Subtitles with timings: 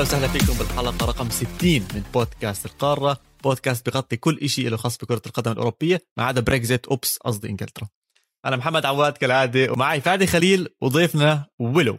[0.00, 4.98] واهلا وسهلا فيكم بالحلقة رقم 60 من بودكاست القارة بودكاست بغطي كل شيء له خاص
[4.98, 7.88] بكرة القدم الأوروبية ما عدا بريكزيت oops قصدي إنجلترا.
[8.44, 11.98] أنا محمد عواد كالعادة ومعي فادي خليل وضيفنا ويلو.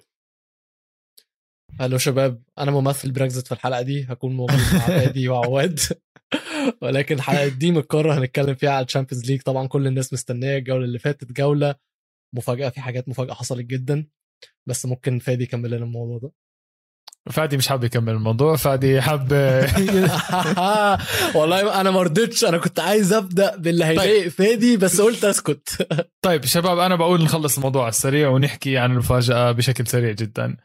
[1.80, 5.80] هلو شباب أنا ممثل بريكزيت في الحلقة دي هكون موجود مع فادي وعواد.
[6.82, 10.86] ولكن الحلقة دي من القارة هنتكلم فيها على الشامبيونز ليج طبعا كل الناس مستنية الجولة
[10.86, 11.76] اللي فاتت جولة
[12.36, 14.08] مفاجأة في حاجات مفاجأة حصلت جدا.
[14.66, 16.32] بس ممكن فادي يكمل لنا الموضوع ده.
[17.30, 19.32] فادي مش حابب يكمل الموضوع فادي حب
[21.36, 25.88] والله أنا ما رضيتش أنا كنت عايز أبدأ باللي هيضايق فادي بس قلت أسكت.
[26.26, 30.58] طيب شباب أنا بقول نخلص الموضوع على السريع ونحكي عن المفاجأة بشكل سريع جدا.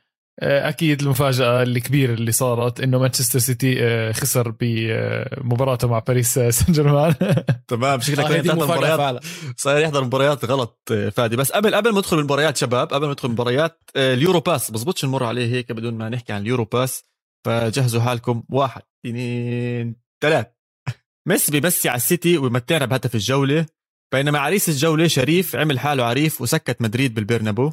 [0.43, 7.15] أكيد المفاجأة الكبيرة اللي صارت إنه مانشستر سيتي آه، خسر بمباراته مع باريس سان جيرمان.
[7.69, 9.25] تمام شكلك آه، تحضر مفاجأة مباريات
[9.57, 11.37] صاير يحضر مباريات غلط آه، فادي.
[11.37, 14.71] بس قبل قبل ما ندخل المباريات شباب قبل ما ندخل المباريات آه، ال Euro pass.
[14.71, 17.05] بزبطش نمر عليه هيك بدون ما نحكي عن ال Euro pass.
[17.47, 18.43] فجهزوا حالكم.
[18.49, 20.47] واحد اثنين ثلاث.
[21.29, 23.67] ميسي بيمسي على السيتي ويمتعنا بهدف الجولة.
[24.13, 27.73] بينما عريس الجولة شريف عمل حاله عريف وسكت مدريد بالبرنابو.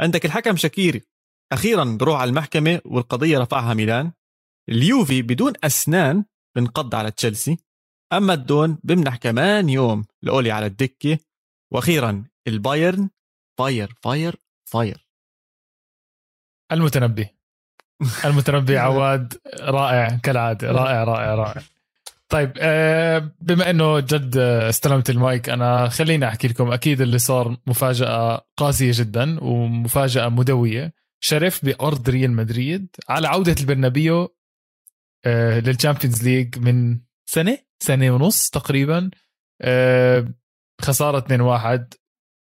[0.00, 1.11] عندك الحكم شاكيري
[1.52, 4.12] أخيرا بروح على المحكمة والقضية رفعها ميلان.
[4.68, 6.24] اليوفي بدون أسنان
[6.56, 7.58] بنقض على تشيلسي
[8.12, 11.18] أما الدون بمنح كمان يوم لأولي على الدكة.
[11.72, 13.10] وأخيرا البايرن
[13.58, 15.06] fire fire fire
[16.72, 17.28] المتنبي.
[18.24, 21.62] المتنبي عواد رائع كالعادة رائع رائع رائع.
[22.28, 28.46] طيب آه، بما إنه جد استلمت المايك أنا خليني أحكي لكم أكيد اللي صار مفاجأة
[28.56, 31.01] قاسية جدا ومفاجأة مدوية.
[31.24, 34.36] شيرف بأرض ريال مدريد على عودة البرنابيو
[35.24, 37.00] آه، للشامبيونز ليج من
[37.30, 39.10] سنة؟ سنة ونص تقريبا.
[39.62, 40.34] آه،
[40.80, 41.94] خسارة 2-1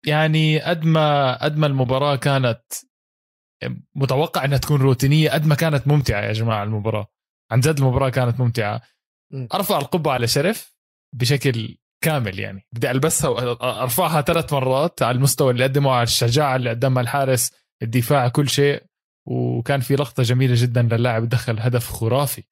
[0.05, 2.63] يعني قد ما قد ما المباراة كانت
[3.95, 7.07] متوقع إنها تكون روتينية قد ما كانت ممتعة يا جماعة المباراة.
[7.51, 8.81] عن جد المباراة كانت ممتعة.
[9.53, 10.75] أرفع القبعة على شيرف
[11.15, 12.67] بشكل كامل يعني.
[12.71, 17.51] بدي ألبسها وارفعها ثلاث مرات على المستوى اللي قدمه على الشجاعة اللي قدمها الحارس.
[17.83, 18.83] الدفاع كل شيء
[19.27, 22.43] وكان في لقطة جميلة جدا للاعب دخل هدف خرافي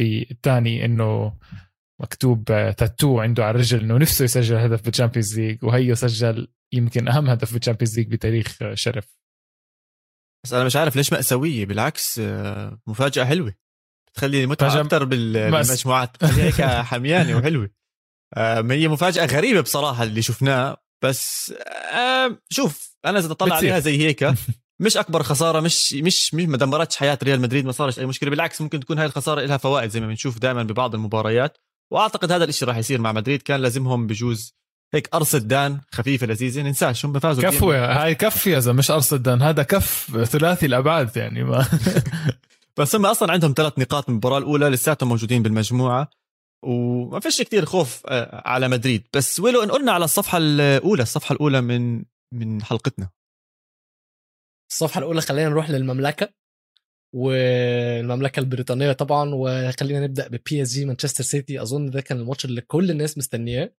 [0.00, 1.38] بالثاني إنه
[2.02, 7.08] مكتوب آه، تاتو عنده على الرجل إنه نفسه يسجل هدف بالشامبيونز ليج وهيو سجل يمكن
[7.08, 9.18] أهم هدف بالشامبيونز ليج بتاريخ آه، شيرف.
[10.44, 13.54] بس أنا مش عارف ليش مأساوية بالعكس آه، مفاجأة حلوة.
[14.12, 16.24] بتخلي أكثر بال- مأس- بالمجموعات.
[16.24, 17.70] هيك حميانة وحلوة.
[18.36, 21.54] آه، هي مفاجأة غريبة بصراحة اللي شفناه بس
[22.50, 23.56] شوف أنا إذا طلع.
[23.56, 24.24] عليها زي هيك
[24.80, 28.30] مش أكبر خسارة مش مش مش ما دمرتش حياة ريال مدريد ما صارش أي مشكلة
[28.30, 31.58] بالعكس ممكن تكون هاي الخسارة لها فوائد زي ما بنشوف دائما ببعض المباريات.
[31.92, 34.54] وأعتقد هذا الإشي راح يصير مع مدريد كان لازمهم بجوز
[34.94, 36.62] هيك قرصة دان خفيفة لذيذة.
[36.62, 37.42] ننساش هم فازوا.
[37.42, 41.66] كفوة هاي كف يا زلمه مش ارصد دان هذا كف ثلاثي الأبعاد يعني ما.
[42.78, 46.10] بس هم أصلا عندهم ثلاث نقاط من المباراة الأولى لساتهم موجودين بالمجموعة
[46.64, 49.06] وما فيش كتير خوف آه، على مدريد.
[49.14, 53.08] بس ولو إن قلنا على الصفحة الأولى الصفحة الأولى من من حلقتنا.
[54.70, 56.34] الصفحة الأولى خلينا نروح للمملكة
[57.14, 62.60] والمملكة البريطانية طبعا وخلينا نبدأ ببي اس جي مانشستر سيتي أظن ده كان الماتش اللي
[62.60, 63.74] كل الناس مستنياه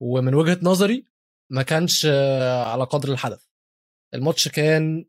[0.00, 1.04] ومن وجهة نظري
[1.52, 2.06] ما كانش
[2.66, 3.44] على قدر الحدث.
[4.14, 5.04] الماتش كان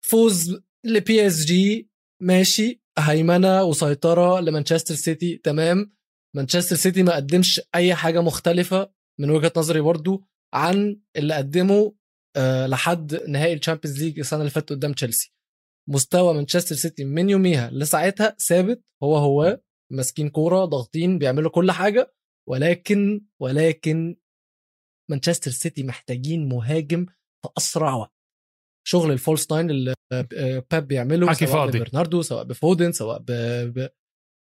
[0.00, 1.90] فوز لبي اس جي
[2.22, 5.96] ماشي هيمنة وسيطرة لمانشستر سيتي تمام.
[6.36, 8.90] مانشستر سيتي ما قدمش أي حاجة مختلفة
[9.20, 11.94] من وجهة نظري برضو عن اللي قدمه
[12.66, 15.32] لحد نهائي ال Champions League السنة اللي فاتت قدام تشيلسي.
[15.90, 18.82] مستوى مانشستر سيتي من يوميها لساعتها ثابت.
[19.02, 19.60] هو هو
[19.92, 22.14] ماسكين كورة ضاغطين بيعملوا كل حاجة.
[22.48, 24.16] ولكن ولكن
[25.10, 28.12] مانشستر سيتي محتاجين مهاجم في أسرع وقت.
[28.88, 31.78] شغل ال false nine اللي آه، آه، بيب بيعمله حكي سواء فاضي.
[31.78, 33.26] سواء ببرناردو سواء بفودن سواء ب...
[33.78, 33.88] ب...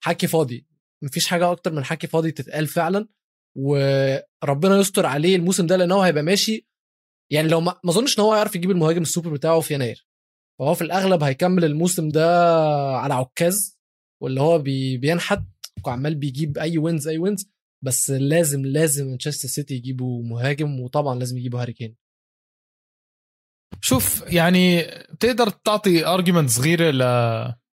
[0.03, 0.67] حكي فاضي.
[1.03, 3.07] مفيش حاجة أكتر من حكي فاضي تتقال فعلا.
[3.57, 6.67] وربنا يستر عليه الموسم ده لأن هو هيبقى ماشي
[7.31, 10.07] يعني لو ما اظنش ان هو هيعرف يجيب المهاجم السوبر بتاعه في يناير.
[10.59, 12.47] فهو في الأغلب هيكمل الموسم ده
[12.97, 13.79] على عكاز
[14.21, 15.43] واللي هو بي بينحت
[15.85, 17.49] وعمال بيجيب any wins any wins
[17.83, 21.95] بس لازم لازم مانشستر سيتي يجيبوا مهاجم وطبعا لازم يجيبوا هاري كين
[23.81, 24.81] شوف يعني
[25.11, 26.91] بتقدر تعطي argument صغيره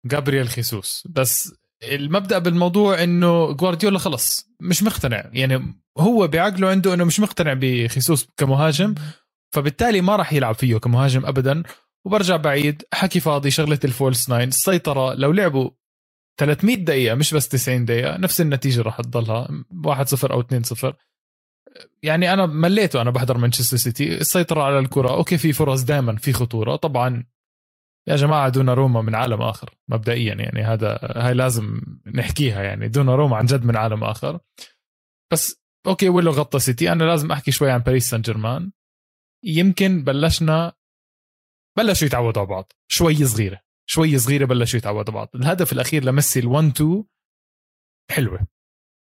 [0.06, 1.54] لجابرييل خيسوس بس
[1.84, 5.30] المبدأ بالموضوع إنه جوارديولا خلص مش مقتنع.
[5.34, 8.96] يعني هو بعقله عنده إنه مش مقتنع بخيسوس كمهاجم.
[9.54, 11.64] فبالتالي ما راح يلعب فيه كمهاجم ابدا.
[12.06, 15.70] وبرجع بعيد حكي فاضي شغلة ال false nine السيطرة لو لعبوا
[16.40, 19.48] 300 دقيقة مش بس 90 دقيقة نفس النتيجة راح تضلها
[19.88, 20.94] 1-0 أو 2-0
[22.04, 26.34] يعني أنا مليت أنا بحضر مانشستر سيتي السيطرة على الكرة okay في فرص دائما في
[26.34, 26.76] خطورة.
[26.76, 27.26] طبعا
[28.08, 33.46] يا جماعة دوناروما من عالم آخر مبدئيا يعني هذا هاي لازم نحكيها يعني دوناروما عن
[33.46, 34.40] جد من عالم آخر.
[35.32, 36.92] بس okay ولو غطى سيتي.
[36.92, 38.72] أنا لازم أحكي شوي عن باريس سان جيرمان.
[39.44, 40.74] يمكن بلشنا
[41.78, 42.74] بلشوا يتعودوا على بعض.
[42.88, 43.62] شوي صغيرة.
[43.90, 45.30] شوي صغيرة بلشوا يتعودوا على بعض.
[45.36, 47.04] الهدف الأخير لميسي ال 1 2
[48.12, 48.48] حلوة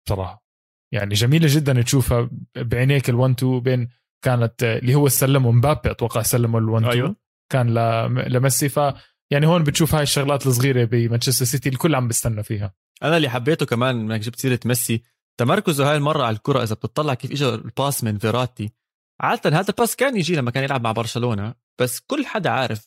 [0.05, 0.45] بصراحة.
[0.93, 3.89] يعني جميلة جدا تشوفها بعينيك ال1 2 بين
[4.23, 7.15] كانت اللي هو سلمه مبابي أتوقع سلمه ال1 2 أيوة.
[7.51, 7.73] كان
[8.27, 8.69] لميسي.
[8.69, 8.79] ف
[9.31, 12.73] يعني هون بتشوف هاي الشغلات الصغيرة بمانشستر سيتي الكل عم بيستنى فيها.
[13.03, 15.03] أنا اللي حبيته كمان إنك جبت سيرة ميسي.
[15.39, 18.73] تمركزه هاي المرة على الكرة إذا بتطلع كيف اجى ال pass من فيراتي.
[19.23, 22.85] عادة هذا ال pass كان يجي لما كان يلعب مع برشلونة بس كل حدا عارف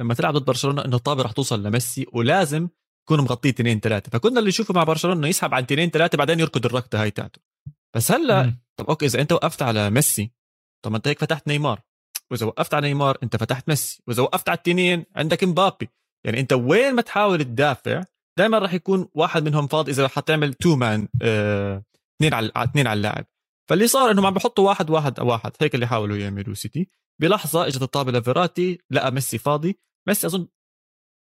[0.00, 2.68] لما تلعب ضد برشلونة إنه الطابة رح توصل لميسي ولازم
[3.04, 6.40] يكون مغطيه اثنين ثلاثة فكنا اللي نشوفه مع برشلونة إنه يسحب عن اثنين ثلاثة بعدين
[6.40, 7.40] يركض الركضة هاي تاعته.
[7.96, 10.30] بس هلأ طب okay إذا أنت وقفت على ميسي
[10.84, 11.80] طب أنت هيك فتحت نيمار.
[12.30, 14.02] وإذا وقفت على نيمار أنت فتحت ميسي.
[14.06, 15.88] وإذا وقفت على التنين عندك مبابي.
[16.26, 18.02] يعني أنت وين ما تحاول تدافع
[18.38, 23.26] دائما راح يكون واحد منهم فاضي إذا حتعمل two man اثنين على اثنين على اللاعب.
[23.70, 26.90] فاللي صار إنهم عم بحطوا واحد واحد واحد هيك اللي حاولوا يعملوا سيتي.
[27.20, 29.78] بلحظة إجت الطابة لفيراتي لقى ميسي فاضي.
[30.08, 30.48] ميسي أظن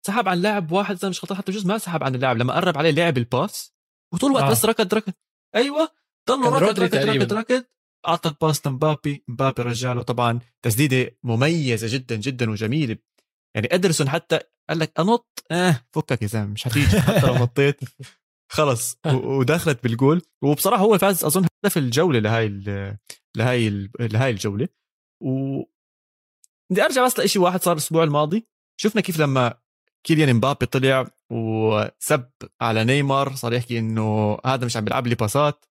[0.07, 2.37] سحب عن لاعب واحد إذا مش خطأ حتى بجوز ما سحب عن اللاعب.
[2.37, 3.73] لما قرب عليه لعب ال pass
[4.13, 4.51] وطول الوقت آه.
[4.51, 5.13] بس ركض ركض.
[5.55, 5.91] أيوه
[6.29, 7.63] ضل ركض ركض ركض ركض.
[8.07, 12.97] أعطى الباس لمبابي مبابي رجع له طبعا تسديدة مميزة جدا جدا وجميلة.
[13.55, 14.39] يعني ادرسون حتى
[14.69, 17.01] قال لك أنط آه فكك يا زلمة مش حتيجي.
[17.01, 17.79] حتى لو نطيت.
[18.51, 20.21] خلص ودخلت بالجول.
[20.43, 22.47] وبصراحة هو فاز أظن هدف الجولة لهاي
[23.37, 24.67] لهاي لهاي الجولة.
[25.21, 25.61] و
[26.71, 28.47] بدي أرجع بس لشيء واحد صار الأسبوع الماضي.
[28.77, 29.53] شفنا كيف لما
[30.03, 32.29] كيليان مبابي طلع وسب
[32.61, 35.65] على نيمار صار يحكي إنه هذا مش عم بيلعب لي pass ات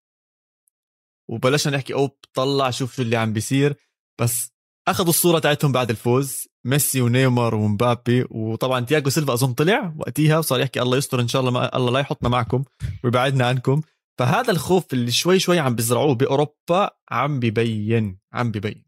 [1.30, 3.74] وبلشنا نحكي أوبا طلع شوف شو اللي عم بيصير.
[4.20, 4.52] بس
[4.88, 8.24] أخذوا الصورة تاعتهم بعد الفوز ميسي ونيمار ومبابي.
[8.30, 11.92] وطبعا تياجو سيلفا أظن طلع وقتيها وصار يحكي الله يستر إن شاء الله ما الله
[11.92, 12.64] لا يحطنا معكم
[13.04, 13.80] ويبعدنا عنكم.
[14.18, 18.84] فهذا الخوف اللي شوي شوي عم بيزرعوه بأوروبا عم ببين عم ببين.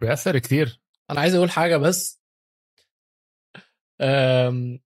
[0.00, 0.80] بيأثر كثير
[1.10, 2.22] أنا عايز أقول حاجة بس.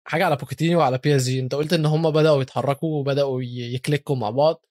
[0.07, 1.41] حاجة على بوكيتينيو وعلى بي إس جي.
[1.41, 4.67] أنت قلت إن هم بدأوا يتحركوا وبدأوا ي click وا مع بعض.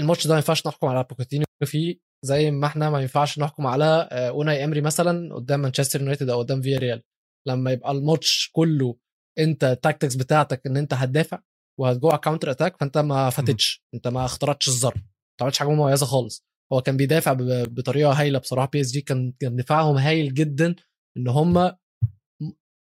[0.00, 4.08] الماتش ده ما ينفعش نحكم على بوكيتينيو فيه زي ما إحنا ما ينفعش نحكم على
[4.12, 7.02] آه، أوناي إمري مثلا قدام مانشستر يونايتد أو قدام فياريال
[7.46, 8.96] لما يبقى الماتش كله
[9.38, 11.40] أنت ال tactics بتاعتك إن أنت هتدافع
[11.80, 13.84] وهتروح counter attack فأنت ما فتحتش.
[13.94, 14.96] أنت ما اخترقتش الظرف.
[14.96, 15.02] ما
[15.40, 16.46] عملتش حاجة مميزة خالص.
[16.72, 17.36] هو كان بيدافع
[17.68, 18.68] بطريقة هايلة بصراحة.
[18.72, 20.74] بي اس جي كان كان دفاعهم هايل جدا
[21.16, 21.72] إن هم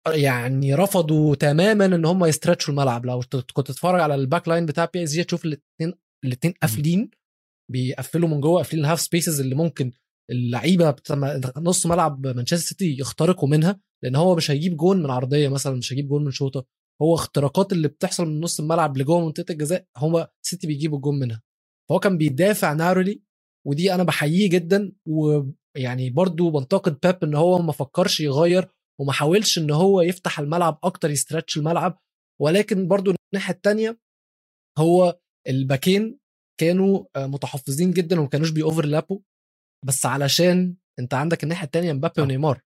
[0.07, 3.05] يعني رفضوا تماما إن هم ي stretch وا الملعب.
[3.05, 3.19] لو
[3.53, 5.93] كنت تتفرج على ال back line بتاع بي اس جي تشوف الاثنين
[6.25, 7.11] الاثنين قافلين
[7.71, 9.91] بيقفلوا من جوه قافلين ال half spaces اللي ممكن
[10.31, 10.95] اللعيبة
[11.57, 15.93] نص ملعب مانشستر سيتي يخترقوا منها لأن هو مش هيجيب جون من عرضية مثلا مش
[15.93, 16.65] هيجيب جون من شوطة.
[17.01, 21.41] هو اختراقات اللي بتحصل من نص الملعب لجوه منطقة الجزاء هو سيتي بيجيبوا الجون منها.
[21.89, 23.21] فهو كان بيدافع narrowly
[23.67, 28.67] ودي أنا بحييه جدا ويعني برضو بنتقد بيب إن هو ما فكرش يغير
[29.01, 31.99] وما حاولش إن هو يفتح الملعب أكتر ي stretch الملعب.
[32.41, 33.99] ولكن برضو الناحية الثانية
[34.77, 36.19] هو ال back ين
[36.59, 39.19] كانوا آه، متحفظين جدا وما كانوش بي overlap وا
[39.85, 42.61] بس علشان أنت عندك الناحية الثانية مبابي ونيمار.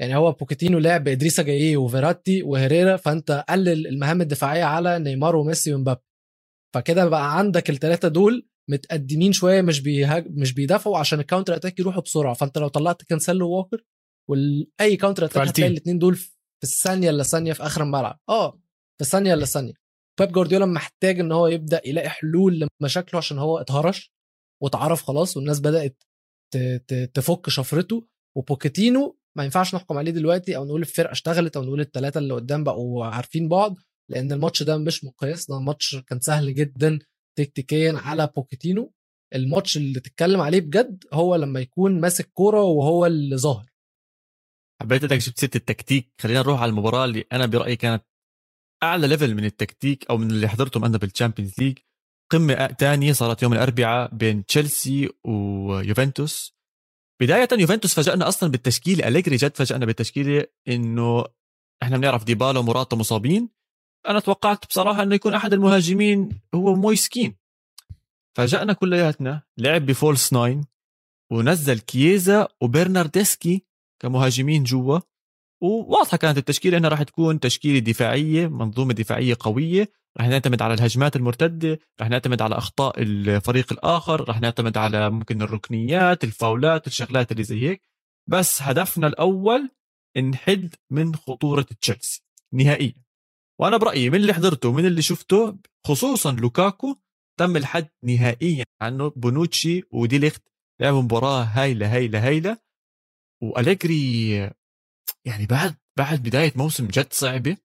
[0.00, 5.74] يعني هو بوكيتينو لعب بإدريسا جاييه وفيراتي وهيريرا فأنت قلل المهام الدفاعية على نيمار وميسي
[5.74, 6.00] ومبابي.
[6.74, 10.26] فكده بقى عندك الثلاثه دول متقدمين شوية مش بيهاج...
[10.30, 12.34] مش بيدافعوا عشان ال counter attack يروحوا بسرعة.
[12.34, 13.84] فأنت لو طلعت كانسيلو ووكر
[14.30, 16.30] وأي counter attack هتلاقي الاثنين دول في
[16.62, 18.20] الثانية إلا ثانية في آخر الملعب.
[18.28, 18.50] آه
[18.98, 19.72] في الثانية إلا ثانية.
[20.20, 24.12] بيب جوارديولا محتاج إن هو يبدأ يلاقي حلول لمشاكله عشان هو اتهرش
[24.62, 26.02] واتعرف خلاص والناس بدأت
[27.14, 28.06] تفك شفرته.
[28.36, 32.64] وبوكيتينو ما ينفعش نحكم عليه دلوقتي أو نقول الفرقة اشتغلت أو نقول الثلاثه اللي قدام
[32.64, 33.76] بقوا عارفين بعض
[34.10, 36.98] لأن الماتش ده مش مقياس ده ماتش كان سهل جدا
[37.38, 38.92] تكتيكيا على بوكيتينو.
[39.34, 43.66] الماتش اللي تتكلم عليه بجد هو لما يكون ماسك كورة وهو اللي ظاهر.
[44.82, 46.12] حبيت إنك جبت سيرة التكتيك.
[46.20, 48.04] خلينا نروح على المباراة اللي أنا برأيي كانت
[48.82, 51.78] أعلى level من التكتيك أو من اللي حضرتهم أنا بال Champions League
[52.30, 56.57] قمة ثانية صارت يوم الأربعاء بين تشيلسي ويوفنتوس.
[57.20, 61.24] بداية يوفنتوس فاجأنا أصلا بالتشكيله أليجري جد فاجأنا بالتشكيله إنه
[61.82, 63.48] إحنا بنعرف ديبالا ومراتا مصابين.
[64.08, 67.36] أنا توقعت بصراحة إنه يكون أحد المهاجمين هو مويسكين
[68.36, 70.64] فاجأنا كلياتنا لعب ب false nine
[71.32, 73.64] ونزل كييزا وبرناردسكي
[74.02, 74.98] كمهاجمين جوا.
[75.62, 79.88] وواضحة كانت التشكيلة إنها راح تكون تشكيلة دفاعية منظومة دفاعية قوية.
[80.18, 85.42] راح نعتمد على الهجمات المرتدة راح نعتمد على أخطاء الفريق الآخر راح نعتمد على ممكن
[85.42, 87.82] الركنيات الفاولات الشغلات اللي زي هيك.
[88.28, 89.70] بس هدفنا الأول
[90.18, 92.22] نحد من خطورة تشيلسي
[92.52, 92.94] نهائيا.
[93.60, 96.96] وأنا برأيي من اللي حضرته من اللي شفته خصوصا لوكاكو
[97.38, 100.42] تم الحد نهائيا عنه بونوتشي وديليخت.
[100.80, 102.58] لعبوا مباراة هايلة هايلة هايلة.
[103.42, 104.30] وأليجري
[105.24, 107.56] يعني بعد بعد بداية موسم جد صعبة.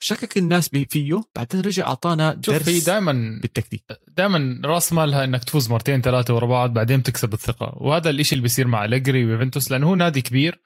[0.00, 1.22] شكك الناس فيه.
[1.36, 3.84] بعدين رجع أعطانا درس شوف دائما بالتكتيك.
[4.08, 7.72] دائما راس مالها إنك تفوز مرتين ثلاثة ورا بعض بعدين تكسب الثقة.
[7.76, 10.60] وهذا الشيء اللي بيصير مع أليجري ويوفنتوس لأنه هو نادي كبير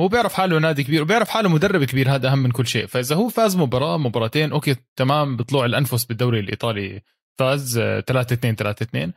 [0.00, 2.86] هو بيعرف حاله نادي كبير وبيعرف حاله مدرب كبير هذا أهم من كل شيء.
[2.86, 7.02] فإذا هو فاز مباراة مباراتين okay تمام بطلوع الأنفس بالدوري الإيطالي
[7.38, 9.12] فاز 3 2 3 2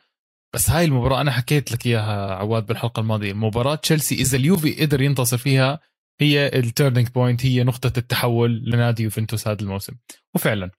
[0.54, 3.34] بس هاي المباراة أنا حكيت لك إياها عواد بالحلقة الماضية.
[3.34, 5.80] مباراة تشيلسي إذا اليوفي قدر ينتصر فيها
[6.22, 9.94] هي ال turning point هي نقطة التحول لنادي يوفنتوس هذا الموسم.
[10.36, 10.72] وفعلا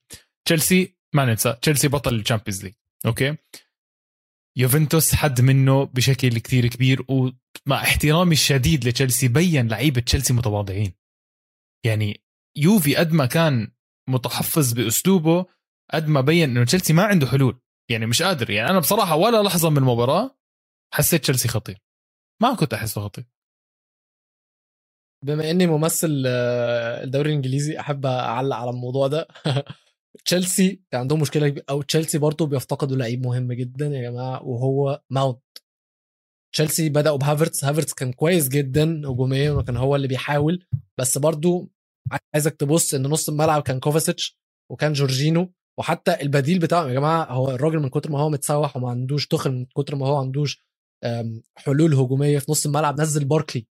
[0.47, 2.75] تشيلسي ما ننسى تشيلسي بطل ال Champions League.
[3.07, 3.37] okay؟
[4.57, 10.93] يوفنتوس حد منه بشكل كثير كبير ومع احترامي الشديد لتشيلسي بين لعيبة تشيلسي متواضعين.
[11.87, 12.25] يعني
[12.57, 13.73] يوفي قد ما كان
[14.09, 15.47] متحفظ بأسلوبه
[15.95, 17.61] قد ما بين إنه تشيلسي ما عنده حلول.
[17.91, 18.51] يعني مش قادر.
[18.51, 20.39] يعني أنا بصراحة ولا لحظة من المباراة
[20.95, 21.79] حسيت تشيلسي خطير.
[22.43, 23.25] ما كنت أحسه خطير.
[25.25, 29.29] بما إني ممثل آه، الدوري الإنجليزي أحب أعلق على الموضوع ده.
[30.25, 35.39] تشيلسي عندهم مشكلة أو تشيلسي برضه بيفتقدوا لعيب مهم جدا يا جماعة وهو ماونت
[36.55, 40.67] تشيلسي بدأوا بهافرتس هافرتس كان كويس جدا هجوميا وكان هو اللي بيحاول
[40.99, 41.69] بس برضه
[42.35, 44.39] عايزك تبص إن نص الملعب كان كوفاسيتش
[44.71, 48.91] وكان جورجينو وحتى البديل بتاعه يا جماعة هو الراجل من كتر ما هو متسوح وما
[48.91, 50.65] عندوش تخل من كتر ما هو عندوش
[51.57, 53.67] حلول هجومية في نص الملعب نزل باركلي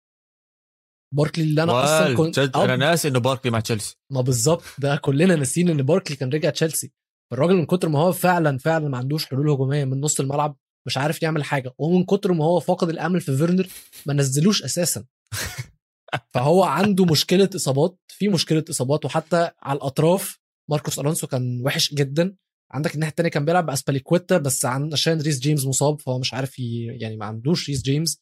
[1.13, 3.97] باركلي اللي أنا أصلا كنت أنا ناسي انه باركلي مع تشيلسي.
[4.11, 6.91] ما بالظبط ده كلنا ناسيين إن باركلي كان رجع تشيلسي.
[7.33, 10.97] الراجل من كتر ما هو فعلا فعلا ما عندوش حلول هجومية من نص الملعب مش
[10.97, 11.73] عارف يعمل حاجة.
[11.77, 13.67] ومن كتر ما هو فاقد الأمل في فيرنر
[14.05, 15.05] ما نزلوش أساسا.
[16.33, 20.39] فهو عنده مشكلة إصابات في مشكلة إصابات وحتى على الأطراف
[20.69, 22.35] ماركوس ألونسو كان وحش جدا.
[22.71, 27.17] عندك الناحية الثانية كان بيلعب بأسبليكويتا بس عشان ريس جيمس مصاب فهو مش عارف يعني
[27.17, 28.21] ما عندوش ريس جيمس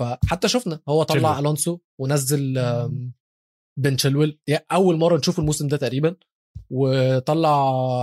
[0.00, 2.54] فحتى شفنا هو طلع ألونسو ونزل
[3.78, 4.40] بن تشيلويل.
[4.72, 6.16] أول مرة نشوف الموسم ده تقريبا.
[6.70, 7.50] وطلع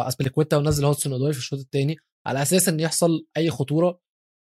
[0.08, 4.02] أسبليكويتا ونزل هودسون اودوي في الشوط الثاني على أساس إن يحصل أي خطورة.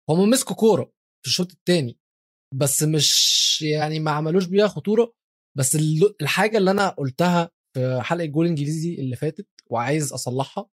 [0.10, 2.00] هم مسكوا كورة في الشوط الثاني
[2.56, 5.14] بس مش يعني ما عملوش بيها خطورة.
[5.58, 5.76] بس
[6.22, 10.70] الحاجة اللي أنا قلتها في حلقة جول انجليزي اللي فاتت وعايز أصلحها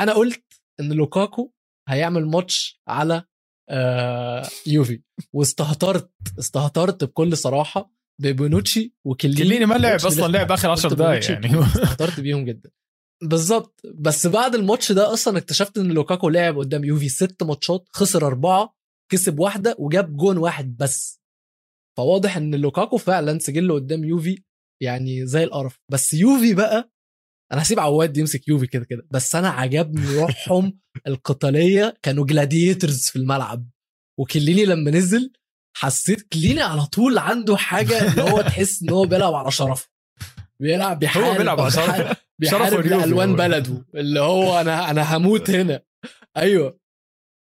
[0.00, 0.44] أنا قلت
[0.80, 1.52] إن لوكاكو
[1.88, 3.24] هيعمل ماتش على
[4.66, 5.02] يوفي.
[5.32, 9.36] واستهترت استهترت بكل صراحة ببونوتشي وكليني.
[9.38, 11.60] كليني ما لعب أصلا لعب آخر 10 دقائق يعني.
[11.64, 12.70] استهترت بيهم جدا.
[13.22, 13.80] بالظبط.
[13.94, 18.74] بس بعد الماتش ده أصلا اكتشفت إن لوكاكو لعب قدام يوفي ست ماتشات خسر أربعة
[19.12, 21.20] كسب واحدة وجاب جون واحد بس.
[21.96, 24.42] فواضح إن لوكاكو فعلا سجله قدام يوفي
[24.82, 25.80] يعني زي القرف.
[25.92, 26.92] بس يوفي بقى
[27.52, 29.06] أنا هسيب عواد يمسك يوفي كده كده.
[29.10, 33.68] بس أنا عجبني روحهم القتالية كانوا gladiators في الملعب.
[34.20, 35.32] وكيليني لما نزل
[35.76, 39.90] حسيت كيليني على طول عنده حاجة اللي هو تحس إن هو بيلعب على شرف
[40.60, 43.84] بيلعب بيحارب هو بيلعب على شرف بيحارب الوان بلده.
[43.94, 45.82] اللي هو أنا أنا هموت هنا.
[46.36, 46.80] أيوه.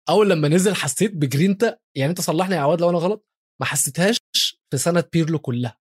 [0.08, 1.78] أول لما نزل حسيت بجرينتا.
[1.96, 3.26] يعني أنت صلحني يا عواد لو أنا غلط.
[3.60, 4.18] ما حسيتهاش
[4.70, 5.78] في سنة بيرلو كلها.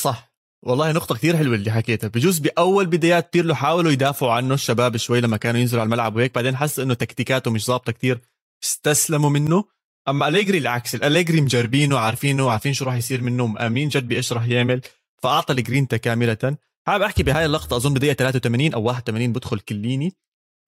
[0.00, 0.34] صح.
[0.62, 2.08] والله نقطة كثير حلوة اللي حكيتها.
[2.08, 6.34] بجوز بأول بدايات بيرلو حاولوا يدافعوا عنه الشباب شوي لما كانوا ينزلوا على الملعب وهيك
[6.34, 8.20] بعدين حس إنه تكتيكاته مش ظابطة كثير
[8.64, 9.64] استسلموا منه.
[10.08, 14.46] أما أليجري العكس الأليجري مجربينه عارفينه عارفين شو راح يصير منه مأمين جد بإيش راح
[14.48, 14.80] يعمل
[15.22, 16.56] فأعطى الجرينتا كاملة.
[16.86, 20.16] حابب احكي بهاي اللقطة أظن بدقيقة 83 أو 81 بدخل كيليني.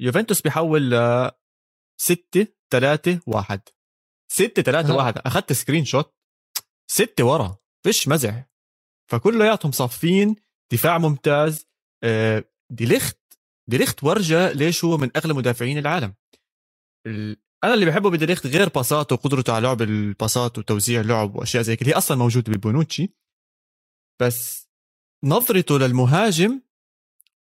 [0.00, 0.94] يوفنتوس بيحول
[2.00, 3.60] 6 3 1
[4.32, 6.14] 6 3 1 أخذت screenshot.
[6.90, 7.56] 6 ورا.
[7.82, 8.49] فيش مزح.
[9.10, 10.36] فكلياتهم صافين
[10.72, 11.66] دفاع ممتاز.
[12.04, 13.18] آه، ديليخت
[13.70, 16.14] ديليخت ورجى ليش هو من أغلى مدافعين العالم.
[17.64, 21.90] أنا اللي بحبه بديليخت غير باساته وقدرته على لعب الباسات وتوزيع لعب وأشياء زي كده.
[21.90, 23.14] هي أصلا موجودة ببونوتشي.
[24.22, 24.68] بس
[25.24, 26.60] نظرته للمهاجم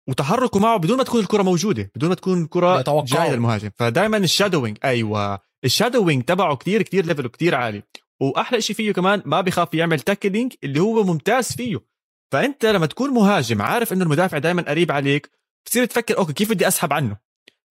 [0.09, 3.69] وتحركه معه بدون ما تكون الكرة موجودة بدون ما تكون الكره جاية للمهاجم.
[3.75, 4.77] فدائما ال shadowing.
[4.83, 5.39] أيوه.
[5.65, 7.83] ال shadowing تبعه كتير كتير level كتير عالي.
[8.21, 11.85] وأحلى شيء فيه كمان ما بيخاف يعمل tackling اللي هو ممتاز فيه.
[12.31, 15.31] فأنت لما تكون مهاجم عارف إنه المدافع دائما قريب عليك
[15.65, 17.17] بتصير تفكر okay كيف بدي أسحب عنه؟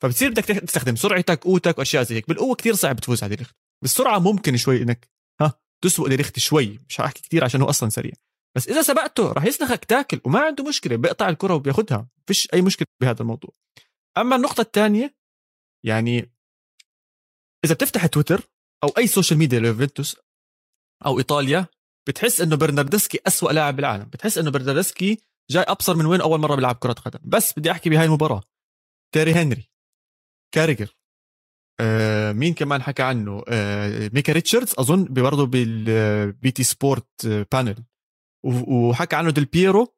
[0.03, 2.29] فبتصير بدك تستخدم سرعتك قوتك واشياء زي هيك.
[2.29, 5.09] بالقوة كثير صعب تفوز على ديليخت بالسرعة ممكن شوي إنك
[5.41, 5.53] ها
[5.83, 6.81] تسوق ديليخت شوي.
[6.89, 8.13] مش حاحكي كثير عشان هو أصلا سريع.
[8.57, 12.87] بس إذا سبقته راح يسلخك tackle وما عنده مشكلة بيقطع الكرة وبياخذها فيش أي مشكلة
[13.01, 13.51] بهذا الموضوع.
[14.19, 15.17] أما النقطة الثانية
[15.85, 16.33] يعني
[17.65, 18.43] إذا بتفتح تويتر
[18.85, 20.17] أو أي social media ليوفنتوس
[21.07, 21.67] أو إيطاليا
[22.09, 24.05] بتحس إنه برناردسكي أسوأ لاعب بالعالم.
[24.05, 25.19] بتحس إنه برناردسكي
[25.51, 27.19] جاي أبصر من وين أول مرة بيلعب كرة قدم.
[27.23, 28.43] بس بدي أحكي بهاي المباراة.
[29.15, 29.71] تيري هنري
[30.55, 30.97] كاريجر
[31.81, 37.85] آه مين كمان حكى عنه؟ آه ميكا ريتشاردز أظن برضه بال BT Sport panel.
[38.45, 39.95] وحكى عنه ديل بيرو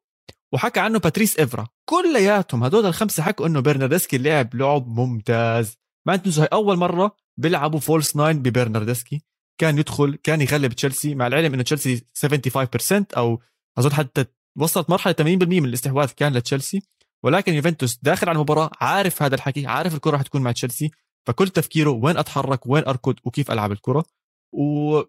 [0.53, 1.67] وحكى عنه باتريس إفرا.
[1.89, 5.77] كلياتهم هدول الخمسة حكوا إنه برناردسكي لعب لعب ممتاز.
[6.07, 9.21] ما تنسوا هاي أول مرة بيلعبوا false nine ببرناردسكي؟
[9.61, 13.41] كان يدخل كان يغلب تشيلسي مع العلم إنه تشيلسي 75% أو
[13.77, 14.25] أظن حتى
[14.57, 16.81] وصلت مرحلة 80% من الاستحواذ كان لتشيلسي.
[17.23, 20.91] ولكن يوفنتوس داخل على المباراة عارف هذا الحكي عارف الكرة رح تكون مع تشيلسي.
[21.27, 24.05] فكل تفكيره وين أتحرك وين أركض وكيف ألعب الكرة.
[24.53, 25.01] و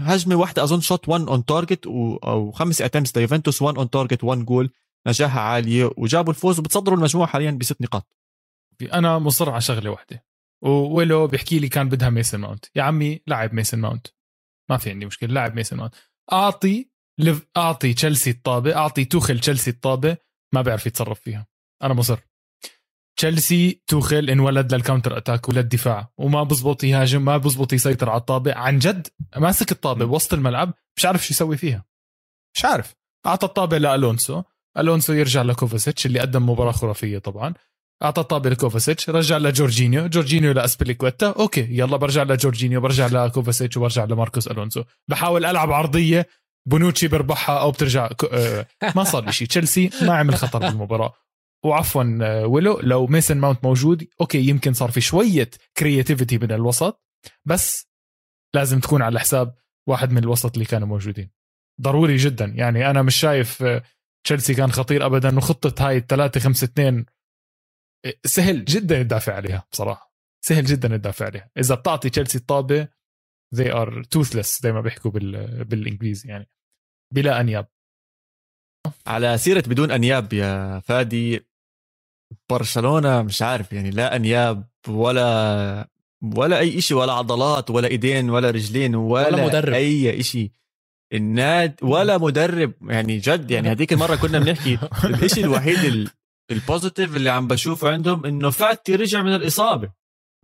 [0.00, 4.44] هجمه واحدة أظن shot 1 on target أو خمس attempts ليوفنتوس 1 on target 1
[4.44, 4.70] جول
[5.06, 8.16] نجاحها عالية وجابوا الفوز وبتصدروا المجموعة حاليا بست نقاط.
[8.92, 10.24] أنا مصر على شغلة واحدة.
[10.64, 12.64] وولو بيحكي لي كان بدها ميسن ماونت.
[12.76, 14.06] يا عمي لاعب ميسن ماونت.
[14.70, 15.94] ما في عندي مشكلة لاعب ميسن ماونت.
[16.32, 17.46] أعطي لف...
[17.56, 20.16] أعطي تشيلسي الطابة أعطي توخل تشيلسي الطابة
[20.54, 21.46] ما بيعرف يتصرف فيها.
[21.82, 22.18] أنا مصر.
[23.18, 26.12] تشيلسي توخل انولد لل counter attack وللدفاع.
[26.18, 28.54] وما بزبط يهاجم ما بزبط يسيطر على الطابة.
[28.54, 31.84] عن جد؟ ماسك الطابة بوسط الملعب مش عارف شو يسوي فيها.
[32.56, 32.94] مش عارف.
[33.26, 34.42] أعطى الطابة لألونسو
[34.78, 37.54] ألونسو يرجع لكوفاسيتش اللي قدم مباراة خرافية طبعا.
[38.02, 40.52] أعطى الطابه لكوفاسيتش رجع لجورجينيو جورجينيو.
[40.52, 44.84] لاسبليكويتا okay يلا برجع لجورجينيو برجع لكوفاسيتش وبرجع لماركوس ألونسو.
[45.10, 46.26] بحاول ألعب عرضية
[46.68, 49.48] بونوتشي بربحها أو بترجع آه، ما صار شيء.
[49.48, 51.12] تشيلسي ما عمل خطر بالمباراة.
[51.64, 57.02] وعفوا آه، ولو لو ميسن ماونت موجود okay يمكن صار في شوية creativity من الوسط
[57.44, 57.86] بس
[58.54, 59.54] لازم تكون على حساب
[59.88, 61.30] واحد من الوسط اللي كانوا موجودين.
[61.80, 62.44] ضروري جدا.
[62.44, 63.82] يعني أنا مش شايف آه،
[64.24, 67.04] تشيلسي كان خطير ابدا وخطة هاي 3 5 2
[68.26, 70.14] سهل جدا تدافع عليها بصراحة.
[70.44, 71.50] سهل جدا تدافع عليها.
[71.58, 72.88] إذا بتعطي تشيلسي الطابة
[73.56, 75.64] they are toothless زي ما بيحكوا بال...
[75.64, 76.48] بالإنجليزي يعني.
[77.14, 77.66] بلا أنياب.
[79.06, 81.46] على سيرة بدون أنياب يا فادي
[82.50, 85.88] برشلونة مش عارف يعني لا أنياب ولا
[86.36, 89.72] ولا أي شيء ولا عضلات ولا إيدين ولا رجلين ولا, ولا مدرب.
[89.72, 90.50] أي شيء
[91.12, 93.70] الناد ولا مدرب يعني جد يعني.
[93.70, 94.78] هذيك المرة كنا بنحكي
[95.24, 96.10] الشيء الوحيد
[96.50, 99.92] ال positive اللي عم بشوفه عندهم إنه فاتي رجع من الإصابة.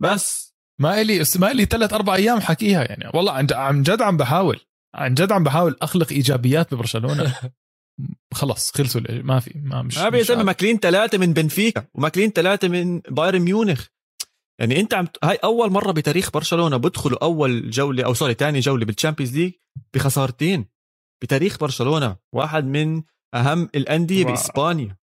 [0.01, 0.55] بس.
[0.81, 3.11] ما إلي ما إلي ثلاث أربع أيام حكيها يعني.
[3.13, 4.59] والله عن جد عم بحاول.
[4.95, 7.33] عن جد عم بحاول أخلق إيجابيات ببرشلونة.
[8.33, 12.99] خلص خلصوا ما في ما مش ما بيتم ماكلين ثلاثة من بنفيكا وماكلين ثلاثة من
[12.99, 13.87] بايرن ميونخ.
[14.59, 18.85] يعني أنت عم هاي أول مرة بتاريخ برشلونة بدخلوا أول جولة أو sorry ثاني جولة
[18.85, 19.51] بال Champions League
[19.93, 20.65] بخسارتين.
[21.23, 25.00] بتاريخ برشلونة واحد من أهم الأندية بإسبانيا.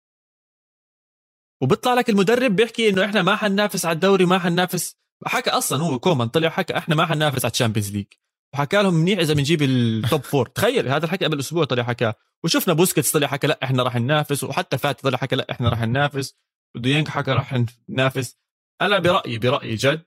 [1.61, 4.97] وبيطلع لك المدرب بيحكي إنه إحنا ما حننافس على الدوري ما حننافس.
[5.25, 8.05] حكى أصلا هو كومان طلع حكى إحنا ما حننافس على ال Champions League.
[8.53, 12.13] وحكى لهم منيح إذا بنجيب ال top four تخيل هذا الحكي قبل أسبوع طلع حكى.
[12.43, 14.43] وشفنا بوسكيتس طلع حكى لا إحنا راح ننافس.
[14.43, 16.35] وحتى فاتي طلع حكى لا إحنا راح ننافس.
[16.75, 18.37] وديانج حكى راح ننافس.
[18.81, 20.05] أنا برأيي برأيي جد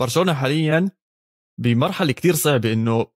[0.00, 0.90] برشلونة حاليا
[1.58, 3.06] بمرحلة كتير صعبة إنه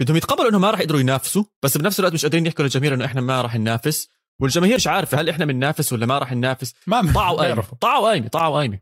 [0.00, 3.04] بدهم يتقبلوا إنه ما راح يقدروا ينافسوا بس بنفس الوقت مش قادرين يحكوا للجماهير إنه
[3.04, 4.15] إحنا ما راح ننافس.
[4.40, 8.28] والجماهير مش عارفة هل إحنا بننافس ولا ما راح ننافس؟ ما طاعوا قايمه طاعوا قايمه
[8.28, 8.78] طاعوا قايمه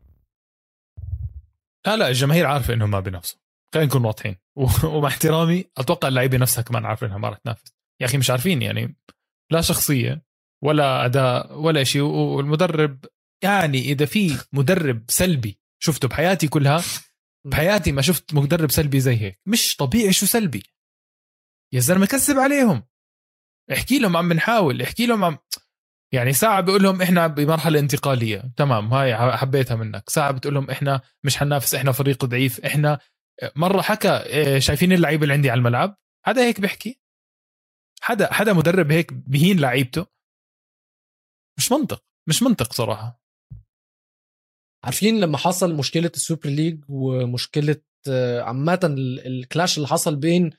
[1.87, 3.39] لا لا الجماهير عارفة إنهم ما بينافسوا.
[3.73, 4.35] خلينا نكون واضحين.
[4.83, 7.73] ومع احترامي أتوقع اللعيبه نفسها كمان عارفه إنها ما راح تنافس.
[8.01, 8.95] يا أخي مش عارفين يعني
[9.51, 10.25] لا شخصية
[10.63, 12.01] ولا أداء ولا شيء.
[12.01, 13.05] والمدرب
[13.43, 16.83] يعني إذا في مدرب سلبي شفته بحياتي كلها
[17.47, 19.39] بحياتي ما شفت مدرب سلبي زي هيك.
[19.45, 20.63] مش طبيعي شو سلبي.
[21.73, 22.83] يا زلمة كذب عليهم.
[23.71, 25.37] احكي لهم عم بنحاول احكي لهم عم
[26.13, 31.01] يعني ساعة بيقول لهم إحنا بمرحلة انتقالية تمام هاي حبيتها منك ساعة بتقول لهم إحنا
[31.23, 32.99] مش حننافس إحنا فريق ضعيف إحنا
[33.55, 37.01] مرة حكى إيه، شايفين اللعيبة اللي عندي على الملعب حدا هيك بيحكي؟
[38.01, 40.05] حدا حدا مدرب هيك بهين لعيبته؟
[41.57, 43.21] مش منطق مش منطق صراحة.
[44.83, 48.79] عارفين لما حصل مشكلة ال Super League ومشكلة آه، عامة
[49.25, 50.51] ال clash اللي حصل بين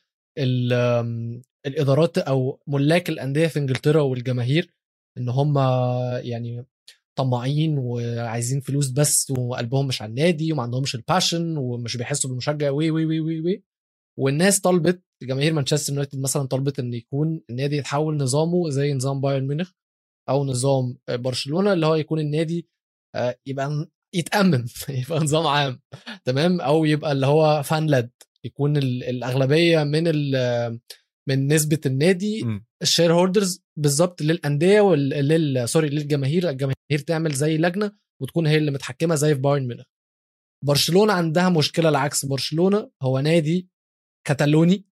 [1.67, 4.75] الإدارات أو ملاك الأندية في إنجلترا والجماهير
[5.19, 5.59] إن هم
[6.19, 6.67] يعني
[7.19, 12.71] طماعين وعايزين فلوس بس وقلبهم مش على النادي وما عندهمش ال passion ومش بيحسوا بالمشجع
[12.71, 13.65] وي وي وي وي وي.
[14.19, 19.47] والناس طلبت جماهير مانشستر يونايتد مثلا طلبت إن يكون النادي يتحول نظامه زي نظام بايرن
[19.47, 19.73] ميونخ
[20.29, 22.69] أو نظام برشلونة اللي هو يكون النادي
[23.15, 24.65] آه، يبقى يتأمن
[25.03, 25.81] يبقى نظام عام
[26.25, 28.11] تمام؟ أو يبقى اللي هو fan-led
[28.45, 30.05] يكون الأغلبية من
[31.29, 32.45] من نسبة النادي
[32.83, 39.15] ال shareholders بالظبط للأندية ولل sorry للجماهير الجماهير تعمل زي لجنة وتكون هي اللي متحكمة
[39.15, 39.85] زي في بايرن ميونخ.
[40.65, 42.27] برشلونة عندها مشكلة العكس.
[42.27, 43.69] برشلونة هو نادي
[44.27, 44.85] كتالوني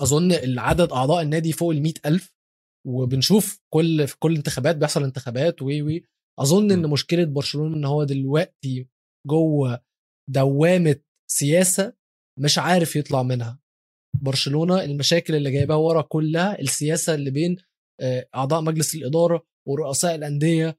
[0.00, 2.34] أظن العدد أعضاء النادي فوق ال ألف
[2.86, 6.04] وبنشوف كل في كل انتخابات بيحصل انتخابات وي وي.
[6.38, 8.88] أظن إن مشكلة برشلونة إن هو دلوقتي
[9.26, 9.80] جوه
[10.30, 11.92] دوامة سياسة
[12.40, 13.65] مش عارف يطلع منها.
[14.22, 17.56] برشلونة المشاكل اللي جايبها ورا كلها السياسة اللي بين
[18.00, 20.78] آه، أعضاء مجلس الإدارة ورؤساء الأندية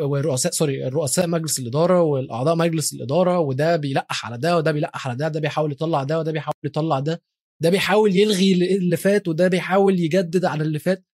[0.00, 5.16] ورؤساء سوري رؤساء مجلس الإدارة والأعضاء مجلس الإدارة وده بيلقح على ده وده بيلقح على
[5.16, 7.22] ده ده بيحاول يطلع ده وده بيحاول يطلع ده
[7.62, 11.04] ده بيحاول يلغي اللي فات وده بيحاول يجدد على اللي فات.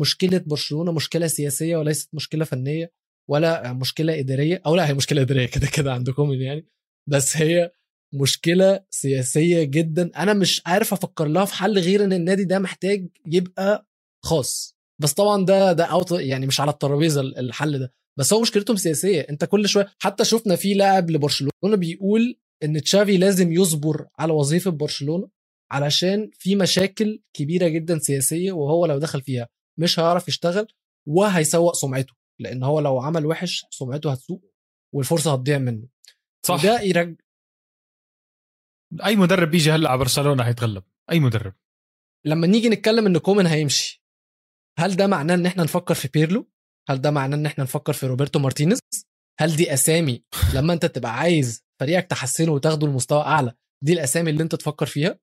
[0.00, 2.92] مشكلة برشلونة مشكلة سياسية وليست مشكلة فنية
[3.30, 6.66] ولا مشكلة إدارية أو لا هي مشكلة إدارية كده كده عندكم يعني
[7.08, 7.70] بس هي
[8.12, 10.10] مشكلة سياسية جدا.
[10.16, 13.86] أنا مش عارف أفكر لها في حل غير إن النادي ده محتاج يبقى
[14.24, 14.76] خاص.
[14.98, 17.92] بس طبعا ده ده اوت يعني مش على الترابيزة الحل ده.
[18.18, 19.20] بس هو مشكلتهم سياسية.
[19.20, 24.70] أنت كل شوية حتى شفنا في لاعب لبرشلونة بيقول إن تشافي لازم يصبر على وظيفة
[24.70, 25.28] برشلونة
[25.70, 29.48] علشان في مشاكل كبيرة جدا سياسية وهو لو دخل فيها
[29.78, 30.66] مش هيعرف يشتغل
[31.08, 32.12] وهيسوق سمعته.
[32.40, 34.44] لأن هو لو عمل وحش سمعته هتسوق
[34.94, 35.88] والفرصة هتضيع منه.
[36.46, 36.54] صح.
[36.54, 37.16] وده يرج...
[39.04, 40.82] أي مدرب بيجي هلأ على برشلونة هيتغلب.
[41.10, 41.54] أي مدرب.
[42.26, 44.02] لما نيجي نتكلم إن كومن هيمشي
[44.78, 46.50] هل ده معناه إن إحنا نفكر في بيرلو؟
[46.88, 48.78] هل ده معناه إن إحنا نفكر في روبرتو مارتينيز؟
[49.40, 50.24] هل دي أسامي
[50.56, 55.18] لما أنت تبقى عايز فريقك تحسنه وتاخده لمستوى أعلى دي الأسامي اللي أنت تفكر فيها؟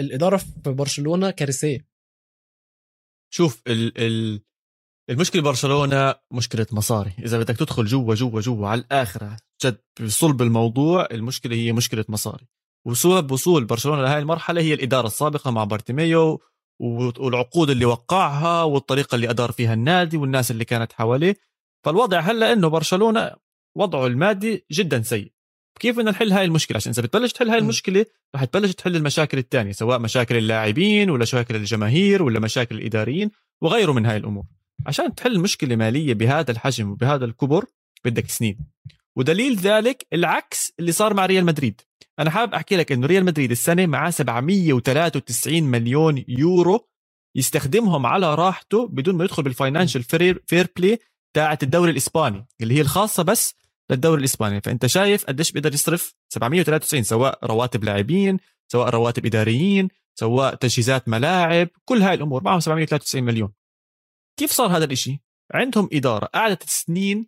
[0.00, 1.86] الإدارة في برشلونة كارثية.
[3.34, 4.42] شوف ال ال
[5.10, 7.12] المشكلة برشلونة مشكلة مصاري.
[7.18, 12.46] إذا بدك تدخل جوا جوا جوا على الآخر جد بصلب الموضوع المشكلة هي مشكلة مصاري.
[12.86, 16.40] وسبب وصول برشلونة لهي المرحلة هي الإدارة السابقة مع بارتيميو
[16.80, 21.36] والعقود اللي وقعها والطريقة اللي أدار فيها النادي والناس اللي كانت حواليه.
[21.84, 23.32] فالوضع هلا إنه برشلونة
[23.76, 25.32] وضعه المادي جدا سيء.
[25.80, 29.38] كيف بدنا نحل هاي المشكلة؟ عشان إذا بتبلش تحل هاي المشكلة رح تبلش تحل المشاكل
[29.38, 33.30] الثانية سواء مشاكل اللاعبين ولا مشاكل الجماهير ولا مشاكل الإداريين
[33.62, 34.44] وغيره من هاي الأمور.
[34.86, 37.64] عشان تحل مشكلة مالية بهذا الحجم وبهذا الكبر
[38.04, 38.58] بدك سنين.
[39.16, 41.80] ودليل ذلك العكس اللي صار مع ريال مدريد.
[42.18, 46.88] أنا حابب أحكي لك إنه ريال مدريد السنة معاه 793 مليون يورو
[47.36, 50.02] يستخدمهم على راحته بدون ما يدخل بال financial
[50.46, 50.98] fair play
[51.36, 53.54] تاعت الدوري الإسباني اللي هي الخاصة بس
[53.90, 54.60] للدوري الإسباني.
[54.60, 58.38] فأنت شايف قديش بيقدر يصرف؟ 793 سواء رواتب لاعبين
[58.72, 59.88] سواء رواتب إداريين
[60.20, 63.52] سواء تجهيزات ملاعب كل هاي الأمور معهم 793 مليون.
[64.40, 65.20] كيف صار هذا الإشي؟
[65.54, 67.26] عندهم إدارة قعدت سنين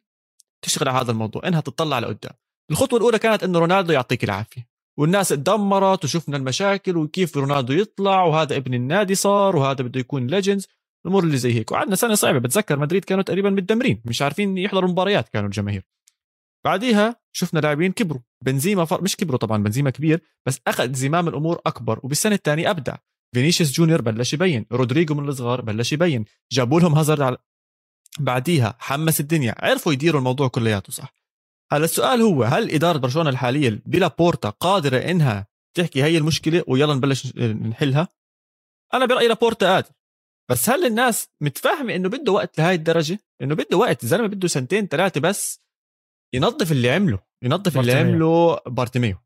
[0.63, 2.33] تشتغل على هذا الموضوع إنها تطلع لقدام.
[2.71, 4.76] الخطوة الأولى كانت إنه رونالدو يعطيك العافية.
[4.99, 10.67] والناس اتدمرت وشفنا المشاكل وكيف رونالدو يطلع وهذا ابن النادي صار وهذا بده يكون ليجندز
[11.07, 11.73] الأمور اللي زي هيك.
[11.73, 12.39] وعندنا سنة صعبة.
[12.39, 14.03] بتذكر مدريد كانوا تقريبا متدمرين.
[14.05, 15.83] مش عارفين يحضروا مباريات كانوا الجماهير.
[16.65, 18.21] بعديها شفنا لاعبين كبروا.
[18.45, 19.03] بنزيما فر...
[19.03, 22.01] مش كبروا طبعا بنزيما كبير بس أخذ زمام الأمور أكبر.
[22.03, 22.97] وبالسنة الثانية أبدع.
[23.35, 24.67] فينيسيوس جونيور بلش يبين.
[24.73, 26.25] رودريجو من الصغار بلش يبين.
[26.53, 27.37] جابوا لهم هازارد على
[28.19, 29.55] بعديها حمس الدنيا.
[29.59, 31.15] عرفوا يديروا الموضوع كلياته صح؟
[31.73, 37.37] هلا السؤال هو هل إدارة برشلونة الحالية بلابورتا قادرة إنها تحكي هي المشكلة ويلا نبلش
[37.37, 38.09] نحلها؟
[38.95, 39.89] أنا برأيي لابورتا قادر
[40.51, 44.87] بس هل الناس متفاهمة إنه بده وقت لهي الدرجة؟ إنه بده وقت الزلمه بده سنتين
[44.87, 45.61] ثلاثة بس
[46.35, 49.17] ينظف اللي عمله ينظف اللي عمله بارتوميو.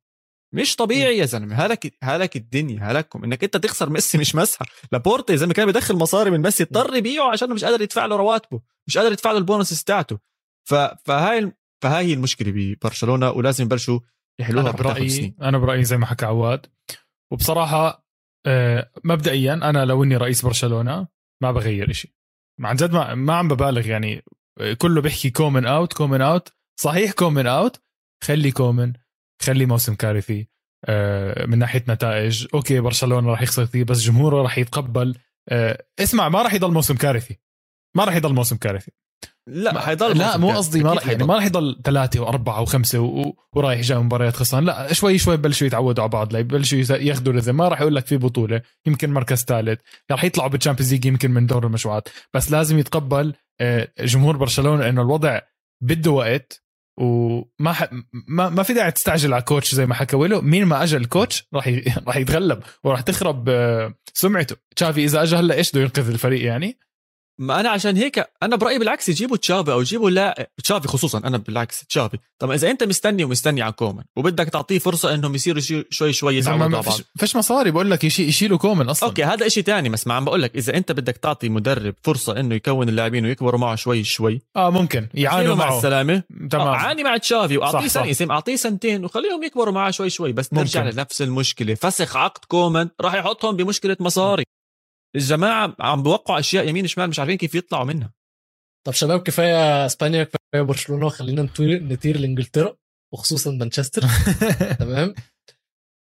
[0.54, 3.24] مش طبيعي يا زلمة هلك هلك الدنيا هلككم.
[3.24, 6.96] إنك أنت تخسر ميسي مش مسحه لابورتا زي ما كان بيدخل مصاري من ميسي اضطر
[6.96, 10.18] يبيعه عشان مش قادر يدفع له رواتبه مش قادر يدفع له البونص بتاعته.
[11.04, 14.00] فهاي فهاي هي المشكلة ببرشلونة ولازم يبلشوا
[14.40, 15.34] يحلوها أنا برأيي.
[15.42, 16.66] أنا برأيي زي ما حكى عواد.
[17.32, 18.06] وبصراحة
[18.46, 21.08] آه، مبدئيا أنا لو إني رئيس برشلونة
[21.42, 22.14] ما بغير إشي.
[22.60, 24.24] عن جد ما, ما عم ببالغ يعني.
[24.60, 27.82] آه، كله بيحكي كومن out كومن out صحيح كومن out
[28.24, 28.92] خلي كومن
[29.42, 30.48] خلي موسم كارثي.
[30.84, 32.46] آه، من ناحية نتائج.
[32.54, 35.18] okay برشلونة راح يخسر فيه بس جمهوره راح يتقبل.
[35.98, 37.38] اسمع ما راح يضل موسم كارثي.
[37.96, 38.92] ما راح يضل موسم كارثي.
[39.46, 43.34] لا ما حيضل لا مو قصدي ما يعني ما راح يضل ثلاثة وأربعة وخمسة و...
[43.52, 44.64] ورايح جاي مباريات خسران.
[44.64, 46.36] لا شوي شوي بلشوا يتعودوا على بعض.
[46.36, 49.80] يبلشوا ياخذوا رزم ما راح يقول لك في بطولة يمكن مركز ثالث.
[50.10, 54.88] راح يطلعوا بال Champions League يمكن من دور المجموعات بس لازم يتقبل آه، جمهور برشلونة
[54.88, 55.40] إنه الوضع
[55.82, 56.62] بده وقت
[57.00, 57.88] وما ح...
[58.28, 60.40] ما ما في داعي تستعجل على coach زي ما حكى ويلو.
[60.40, 61.84] مين ما اجى ال coach راح ي...
[62.06, 64.56] راح يتغلب وراح تخرب آه، سمعته.
[64.76, 66.78] تشافي إذا اجى هلا إيش بده ينقذ الفريق يعني؟
[67.40, 71.38] ما أنا عشان هيك أنا برأيي بالعكس يجيبوا تشافي أو يجيبوا لا تشافي خصوصا أنا
[71.38, 72.18] بالعكس تشافي.
[72.38, 76.64] طب إذا أنت مستني ومستني على كومان وبدك تعطيه فرصة إنهم يصيروا شوي شوي يتعودوا
[76.64, 76.98] على بعض.
[77.18, 79.08] فيش, مصاري بقول لك يشي- يشيلوا كومان أصلا.
[79.08, 80.56] okay هذا إشي تاني بس ما عم بقول لك.
[80.56, 84.42] إذا أنت بدك تعطي مدرب فرصة إنه يكون اللاعبين ويكبروا معه شوي شوي.
[84.56, 85.08] آه ممكن.
[85.14, 85.76] يعانوا خليهم مع معه.
[85.78, 86.22] السلامة.
[86.50, 86.66] تمام.
[86.66, 87.88] آه، عاني مع تشافي وأعطيه.
[87.88, 90.32] سنه يسم أعطيه سنتين وخليهم يكبروا معاه شوي شوي.
[90.32, 90.96] بس نرجع ممكن.
[90.96, 91.74] لنفس المشكلة.
[91.74, 94.44] فسخ عقد كومان راح يحطهم بمشكلة مصاري.
[95.16, 98.12] الجماعة عم بوقعوا أشياء يمين شمال مش عارفين كيف يطلعوا منها.
[98.86, 102.76] طب شباب كفاية إسبانيا كفاية برشلونة خلينا نطير نطير لإنجلترا
[103.14, 104.02] وخصوصا مانشستر.
[104.78, 105.14] تمام؟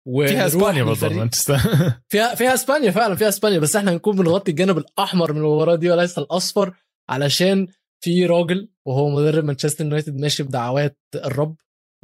[0.07, 1.59] فيها إسبانيا برضه مانشستر.
[2.11, 5.91] فيها فيها إسبانيا فعلا فيها إسبانيا بس إحنا هنكون بنغطي الجانب الأحمر من المباراة دي
[5.91, 6.75] وليس الأصفر
[7.09, 7.69] علشان
[8.05, 11.57] في راجل وهو مدرب مانشستر يونايتد ماشي بدعوات الرب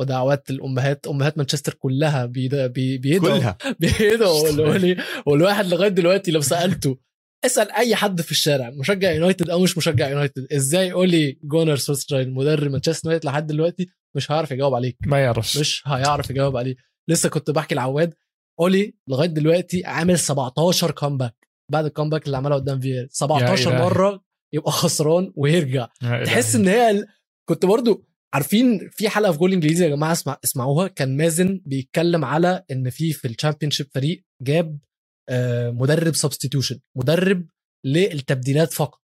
[0.02, 3.58] ودعوات الأمهات أمهات مانشستر كلها بيد- بي- بيدعوا كلها.
[3.80, 6.98] بيدعوا والواحد لغاية دلوقتي لو سألته
[7.44, 12.30] اسأل أي حد في الشارع مشجع يونايتد أو مش مشجع يونايتد إزاي اولي جونار سولشاير
[12.34, 14.96] مدرب مانشستر يونايتد لحد دلوقتي مش هيعرف يجاوب عليك.
[15.06, 15.56] ما يعرفش.
[15.58, 16.74] مش هيعرف يجاوب عليه
[17.08, 18.14] لسه كنت بحكي لعواد
[18.60, 21.34] اولي لغاية دلوقتي عامل 17 comeback
[21.70, 23.82] بعد ال comeback اللي عملها قدام فياريال 17 إلهي.
[23.82, 25.88] مرة يبقى خسران ويرجع.
[26.24, 26.54] تحس.
[26.56, 27.04] إن هي
[27.48, 30.88] كنت برضو عارفين في حلقة في جول إنجليزي يا جماعة اسمع اسمعوها.
[30.88, 34.78] كان مازن بيتكلم على إن في في ال Championship فريق جاب
[35.28, 37.46] آه، مدرب substitution مدرب
[37.86, 39.02] للتبديلات فقط.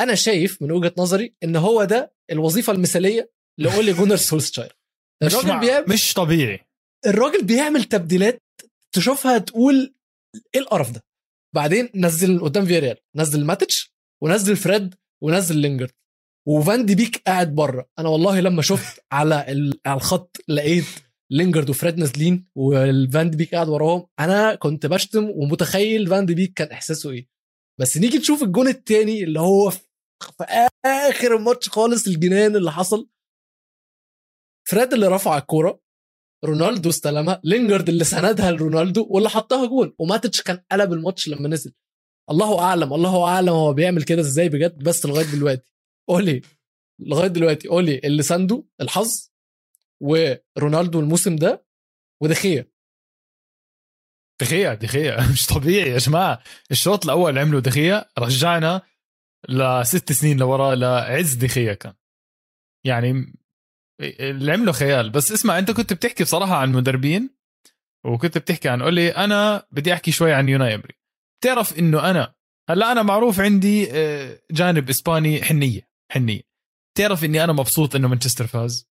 [0.00, 4.78] أنا شايف من وجهة نظري إن هو ده الوظيفة المثالية لأولي جونار سولشاير
[5.24, 5.60] مش, الراجل مع...
[5.60, 6.60] بيعمل مش طبيعي.
[7.06, 8.42] الراجل بيعمل تبديلات
[8.92, 9.94] تشوفها تقول
[10.54, 11.04] إيه القرف ده؟
[11.54, 15.92] بعدين نزل قدام فياريال نزل ماتش ونزل فريد ونزل لينجارد
[16.48, 17.88] وفان دي بيك قاعد بره.
[17.98, 19.34] أنا والله لما شفت على
[19.86, 20.84] على الخط لقيت
[21.30, 24.06] لينجارد وفريد نازلين وفان دي بيك قاعد وراهم.
[24.20, 27.28] أنا كنت بشتم ومتخيل فان دي بيك كان إحساسه إيه.
[27.80, 29.80] بس نيجي نشوف الجون التاني اللي هو في
[30.86, 33.08] آخر الماتش خالص الجنان اللي حصل.
[34.68, 35.80] فريد اللي رفع الكورة
[36.44, 39.94] رونالدو استلمها لينجارد اللي سندها لرونالدو واللي حطها جون.
[39.98, 41.72] وماتش كان قلب الماتش لما نزل.
[42.30, 45.75] الله أعلم الله أعلم هو بيعمل كده إزاي بجد بس لغاية دلوقتي.
[46.10, 46.42] اولي
[47.00, 49.30] لغاية دلوقتي اولي اللي سنده الحظ
[50.02, 51.66] ورونالدو الموسم ده
[52.22, 52.76] ودخيه
[54.40, 56.42] دخيا دخيا مش طبيعي يا جماعة.
[56.70, 58.82] الشوط الأول عمله دخيا رجعنا
[59.48, 61.94] لست سنين لورا لعز دخيا كان.
[62.86, 63.34] يعني
[64.00, 65.10] اللي عمله خيال.
[65.10, 67.30] بس اسمع أنت كنت بتحكي بصراحة عن مدربين
[68.06, 70.94] وكنت بتحكي عن قولي أنا بدي أحكي شوي عن يوناي إمري.
[71.40, 72.34] بتعرف إنه أنا
[72.70, 75.88] هلأ أنا معروف عندي آه، جانب إسباني حنية.
[76.12, 76.40] حنيه
[76.98, 78.88] تعرف إني أنا مبسوط إنه مانشستر فاز؟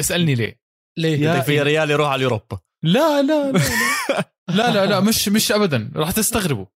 [0.00, 0.60] اسألني ليه.
[0.98, 4.32] ليه؟ بدك في ريال يروح على اوروبا لا لا لا لا.
[4.56, 5.92] لا لا, لا مش مش ابدا.
[5.96, 6.66] راح تستغربوا.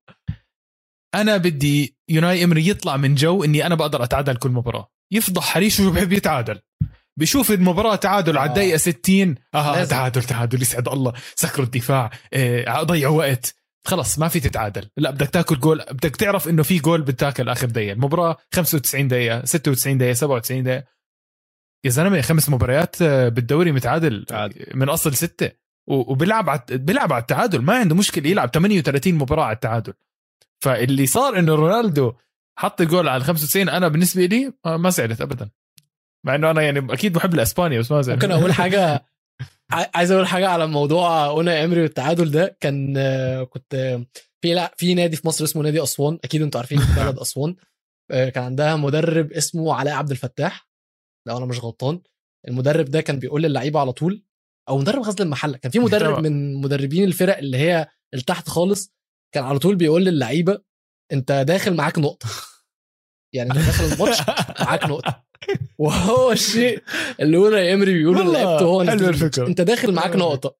[1.14, 4.92] أنا بدي يوناي إمري يطلع من جو إني أنا بقدر أتعادل كل مباراة.
[5.12, 6.60] يفضح حريش وهو بحب يتعادل.
[7.18, 8.52] بيشوف المباراة تعادل على آه.
[8.52, 9.84] الدقيقة 60 آه.
[9.84, 11.12] تعادل تعادل يسعد الله.
[11.34, 12.10] سكروا الدفاع.
[12.32, 13.56] آه ضيعوا وقت.
[13.86, 14.88] خلص ما في تتعادل.
[14.96, 17.92] لا بدك تاكل جول بدك تعرف إنه في جول بتاكل آخر دقيقة.
[17.92, 20.84] المباراة 95 دقيقة 96 دقيقة 97 دقيقة.
[21.84, 24.66] يا زلمة خمس مباريات آه، بالدوري متعادل تعادل.
[24.74, 25.50] من أصل ستة.
[25.88, 27.62] و- وبيلعب على بيلعب على التعادل.
[27.62, 29.92] ما عنده مشكلة يلعب 38 مباراة على التعادل.
[30.60, 32.12] فاللي صار إنه رونالدو
[32.58, 35.50] حط جول على 95 أنا بالنسبة لي ما ما زعلت ابدا.
[36.26, 38.24] مع إنه أنا يعني أكيد بحب الاسبانيا بس ما زعلت.
[38.24, 39.04] ممكن أقول حاجة
[39.70, 42.56] عايز أقول حاجة على موضوع أونا إمري والتعادل ده.
[42.60, 44.06] كان آه، كنت آه،
[44.42, 46.18] في لا في نادي في مصر اسمه نادي أسوان.
[46.24, 47.56] أكيد أنتوا عارفين بلد أسوان.
[48.10, 50.68] آه، كان عندها مدرب اسمه علاء عبد الفتاح.
[51.28, 52.00] لو أنا مش غلطان.
[52.48, 54.24] المدرب ده كان بيقول للعيبة على طول
[54.68, 55.58] أو مدرب غزل المحلة.
[55.58, 56.22] كان في مدرب.
[56.22, 58.92] من مدربين الفرق اللي هي اللي تحت خالص
[59.34, 60.58] كان على طول بيقول للعيبة
[61.12, 62.28] أنت داخل معاك نقطة.
[63.32, 64.20] يعني انت داخل الماتش
[64.60, 65.24] معاك نقطة.
[65.78, 66.82] وهو الشيء
[67.20, 69.46] اللي اونا امري بيقوله لعيبته هو الفكرة.
[69.46, 70.56] انت داخل معاك حلوة نقطة.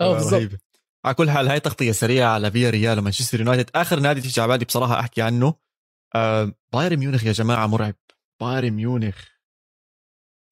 [0.00, 0.32] آه بالظبط.
[0.34, 0.58] رهيبة.
[1.04, 3.70] على كل حال هاي تغطية سريعة على فيا ريال ومانشستر يونايتد.
[3.74, 5.54] آخر نادي تيجي على بالي بصراحة أحكي عنه.
[6.14, 7.94] آه بايرن ميونخ يا جماعة مرعب.
[8.40, 9.16] بايرن ميونخ.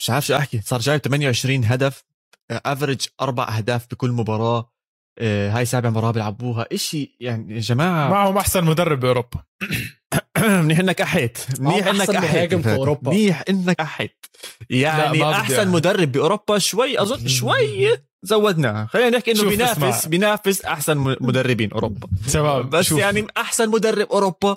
[0.00, 0.60] مش عارف شو أحكي.
[0.60, 2.04] صار جايب 28 هدف
[2.50, 4.72] افريج أربع أهداف بكل مباراة.
[5.18, 6.66] آه هاي سابع مباراة بيلعبوها.
[6.72, 9.44] إشي يعني يا جماعة معهم أحسن مدرب بأوروبا.
[10.64, 11.38] منيح إنك أحيت.
[11.60, 12.54] منيح إنك أحيت.
[13.02, 14.26] منيح إنك أحيت.
[14.70, 15.68] يعني أحسن.
[15.68, 17.90] مدرب بأوروبا شوي أظن شوي
[18.22, 20.10] زودناها خلينا نحكي إنه بينافس اسمع.
[20.10, 22.08] بينافس أحسن مدربين أوروبا.
[22.28, 22.98] شباب بس شوف.
[22.98, 24.56] يعني أحسن مدرب أوروبا.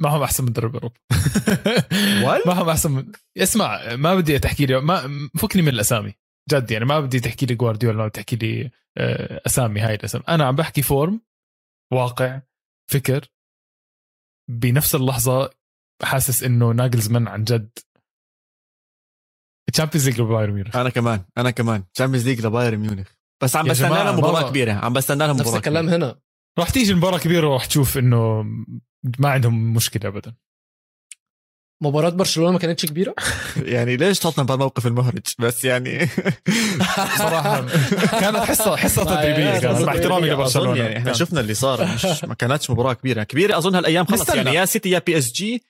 [0.00, 0.96] معهم أحسن مدرب باوروبا
[2.24, 3.12] وال؟ معهم أحسن من...
[3.38, 6.14] اسمع ما بدي تحكي لي ما فكني من الأسامي.
[6.50, 10.24] جد يعني ما بدي تحكي لي جوارديولا ما بدي تحكي لي آه، أسامي هاي الأسامي.
[10.28, 11.20] أنا عم بحكي form
[11.92, 12.40] واقع
[12.90, 13.28] فكر
[14.50, 15.50] بنفس اللحظة
[16.02, 17.78] حاسس إنه ناجلزمان عن جد
[19.72, 20.76] Champions League لبايرن ميونخ.
[20.76, 21.84] أنا كمان أنا كمان.
[21.94, 23.10] Champions League لبايرن ميونخ.
[23.42, 24.50] بس عم بستنى لها مباراة.
[24.50, 24.72] كبيرة.
[24.72, 25.96] عم بستنى لها نفس مباراة الكلام كبيرة.
[25.96, 26.20] هنا.
[26.58, 28.42] راح تيجي المباراه كبيرة وراح تشوف إنه
[29.18, 30.34] ما عندهم مشكلة ابدا.
[31.82, 33.14] مباراة برشلونة ما كانتش كبيرة
[33.56, 36.08] يعني ليش تحطنا بهالموقف المهرج بس يعني
[37.18, 37.66] صراحة
[39.06, 41.12] كانت تدريبية هي- كانت مع احترامي أظن لبرشلونة يعني إحنا.
[41.12, 44.28] شفنا اللي صار مش ما كانتش مباراة كبيرة كبيرة أظن هالأيام خلص.
[44.34, 45.62] يعني يا سيتي يا بي إس جي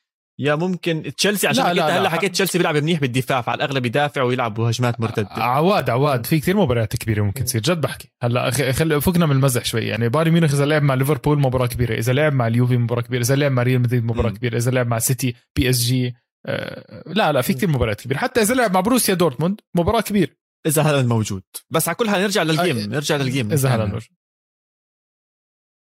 [0.43, 1.99] يا ممكن تشيلسي عشان لا، لا، لا.
[1.99, 5.29] هلا حكيت تشيلسي بيلعب منيح بالدفاع فعلى الأغلب يدافع ويلعب بهجمات مرتدة.
[5.31, 7.61] عواد عواد في كثير مباريات كبيرة ممكن تصير.
[7.61, 8.13] جد بحكي.
[8.23, 9.87] هلا خ- خل فكنا من المزح شوي.
[9.87, 13.21] يعني بايرن ميونخ إذا لعب مع ليفربول مباراة كبيرة إذا لعب مع اليوفي مباراة كبيرة
[13.23, 14.31] إذا لعب مع ريال مدريد مباراة.
[14.31, 16.15] كبيرة إذا لعب مع سيتي بي إس جي
[16.47, 18.19] آه لا لا في كثير مباريات كبيرة.
[18.19, 20.31] حتى إذا لعب مع بروسيا دورتموند مباراة كبيرة.
[20.67, 23.53] إذا هذا موجود بس على كل حال نرجع لل game أي- نرجع لل game.
[23.53, 24.09] إذا هلا نور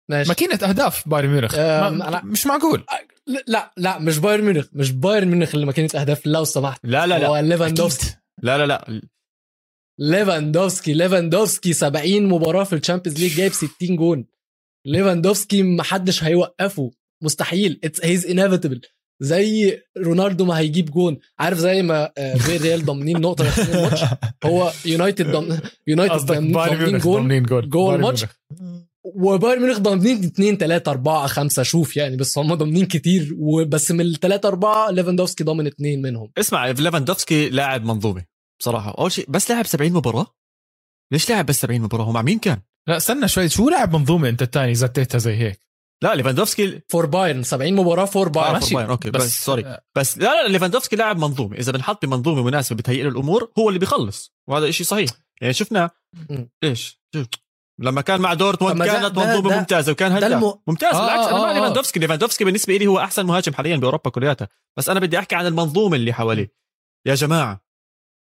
[0.09, 0.29] ماشي.
[0.29, 1.55] ماكينة أهداف بايرن ميونخ.
[1.57, 2.83] آه، مش معقول.
[3.47, 7.07] لا- لا مش بايرن ميونخ مش بايرن ميونخ اللي ما كانت أهداف لو سمحت لا
[7.07, 8.15] لا لا هو ليفاندوفسكي.
[8.43, 9.01] لا لا لا.
[9.99, 14.25] ليفاندوفسكي ليفاندوفسكي 70 مباراة في ال Champions League جايب 60 جون.
[14.85, 16.91] ليفاندوفسكي ما حدش هيوقفه.
[17.23, 17.79] مستحيل.
[17.83, 18.81] it's he's inevitable
[19.21, 21.17] زي رونالدو ما هيجيب جون.
[21.39, 24.01] عارف زي ما آه، في ريال ضامنين نقطة داخلين الماتش؟
[24.45, 25.59] هو يونايتد.
[25.87, 26.25] يونايتد
[27.01, 28.25] ضامنين جول جوه الماتش.
[29.15, 34.01] وبايرن ميونخ ضامنين 2 3 4 5 شوف يعني بس هم ضامنين كتير وبس من
[34.01, 36.31] الثلاثة أربعة ليفاندوفسكي ضامن اثنين منهم.
[36.37, 38.25] اسمع ليفاندوفسكي لاعب منظومه
[38.59, 38.95] بصراحة.
[38.97, 40.25] أول شيء بس لاعب 70 مباراة؟
[41.13, 44.29] ليش لاعب بس 70 مباراة؟ هو مع مين كان؟ لا استنى شوي شو لاعب منظومه
[44.29, 45.67] أنت الثاني؟ زتيتها زي هيك.
[46.03, 49.77] لا ليفاندوفسكي for بايرن 70 مباراة for آه، بايرن for بايرن، okay، بس sorry.
[49.95, 53.79] بس لا لا ليفاندوفسكي لاعب منظومه إذا بنحط بمنظومة مناسبة بتهيئ له الأمور هو اللي
[53.79, 54.33] بيخلص.
[54.49, 55.09] وهذا إشي صحيح.
[55.41, 55.89] يعني شفنا.
[56.63, 57.01] إيش.
[57.79, 60.53] لما كان مع دورتموند كانت منظومة ممتازة وكان هداف الم...
[60.67, 61.53] ممتاز آه، بالعكس أنا آه، مع آه.
[61.53, 61.99] ليفاندوفسكي.
[61.99, 65.95] ليفاندوفسكي بالنسبة لي هو أحسن مهاجم حاليا بأوروبا كلياتها بس أنا بدي أحكي عن المنظومة
[65.95, 66.53] اللي حواليه.
[67.05, 67.61] يا جماعة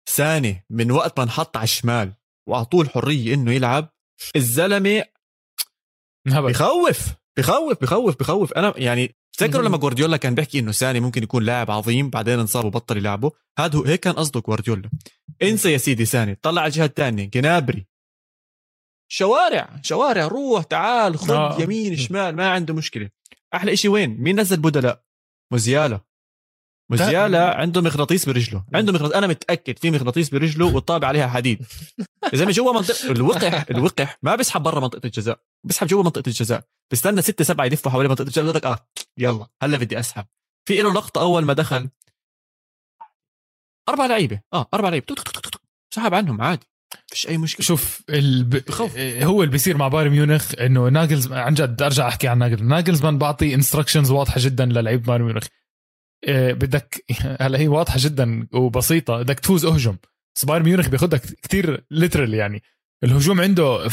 [0.08, 2.12] ساني من وقت ما انحط على الشمال
[2.48, 3.88] واعطوه الحريه إنه يلعب
[4.36, 5.04] الزلمة
[6.26, 8.52] بخوف بخوف بخوف بخوف.
[8.52, 9.64] أنا يعني تذكروا.
[9.64, 13.32] لما جوارديولا كان بيحكي إنه ساني ممكن يكون لاعب عظيم بعدين انصاب وبطل يلعبه.
[13.58, 14.90] هذا هو هيك كان قصده جوارديولا.
[15.42, 17.86] انسى يا سيدي ساني طلع على الجهة الثانية جنابري.
[19.08, 21.60] شوارع شوارع روح تعال خذ آه.
[21.60, 23.10] يمين شمال ما عنده مشكلة.
[23.54, 25.02] أحلى إشي وين؟ مين نزل بدلاء
[25.52, 26.00] موزيالا
[26.90, 28.64] موزيالا عنده مغناطيس برجله.
[28.74, 31.66] عنده مغناطيس أنا متأكد في مغناطيس برجله والطابة عليها حديد.
[32.34, 34.18] إذا من جوا منطقه الوقح الوقح.
[34.22, 35.40] ما بيسحب برا منطقة الجزاء.
[35.64, 36.64] بيسحب جوا منطقة الجزاء.
[36.90, 38.78] بيستنى ستة سبعة يلفوا حوالين منطقة الجزاء لك آه
[39.18, 40.26] يلا هلا بدي أسحب.
[40.68, 41.88] في له لقطة أول ما دخل.
[43.88, 44.40] أربع لعيبة.
[44.52, 45.06] آه أربع لعيبة.
[45.94, 46.66] سحب عنهم عادي.
[47.06, 47.64] فيش أي مشكلة.
[47.64, 48.50] شوف الب...
[48.50, 48.98] بخوف.
[48.98, 53.18] هو اللي بيصير مع بايرن ميونخ إنه ناجلز عن جد أرجع أحكي عن ناجلز ناجلزمان
[53.18, 55.46] بعطي instructions واضحة جدا للعيب بايرن ميونخ.
[56.28, 57.04] إيه، بدك
[57.40, 59.22] هلا هي واضحة جدا وبسيطة.
[59.22, 59.96] بدك تفوز أهجم.
[60.36, 62.62] بس بايرن ميونخ بياخذها كثير literal يعني.
[63.04, 63.88] الهجوم عنده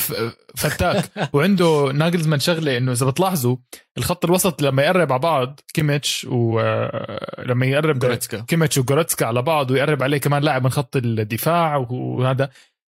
[0.56, 1.06] فتاك.
[1.34, 3.58] وعنده ناجلزمان شغلة إنه إذا بتلاحظوا
[3.98, 8.40] الخط الوسط لما يقرب على بعض كيميتش ولما يقرب جوريتسكا.
[8.40, 12.50] كيميتش وجوريتسكا على بعض ويقرب عليه كمان لاعب من خط الدفاع وهذا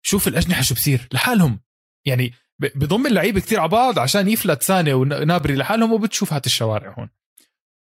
[0.06, 1.60] شوف الأجنحة شو بصير لحالهم.
[2.06, 7.08] يعني بضم اللعيبة كتير على بعض عشان يفلت ساني وجنابري لحالهم وبتشوف هات الشوارع هون.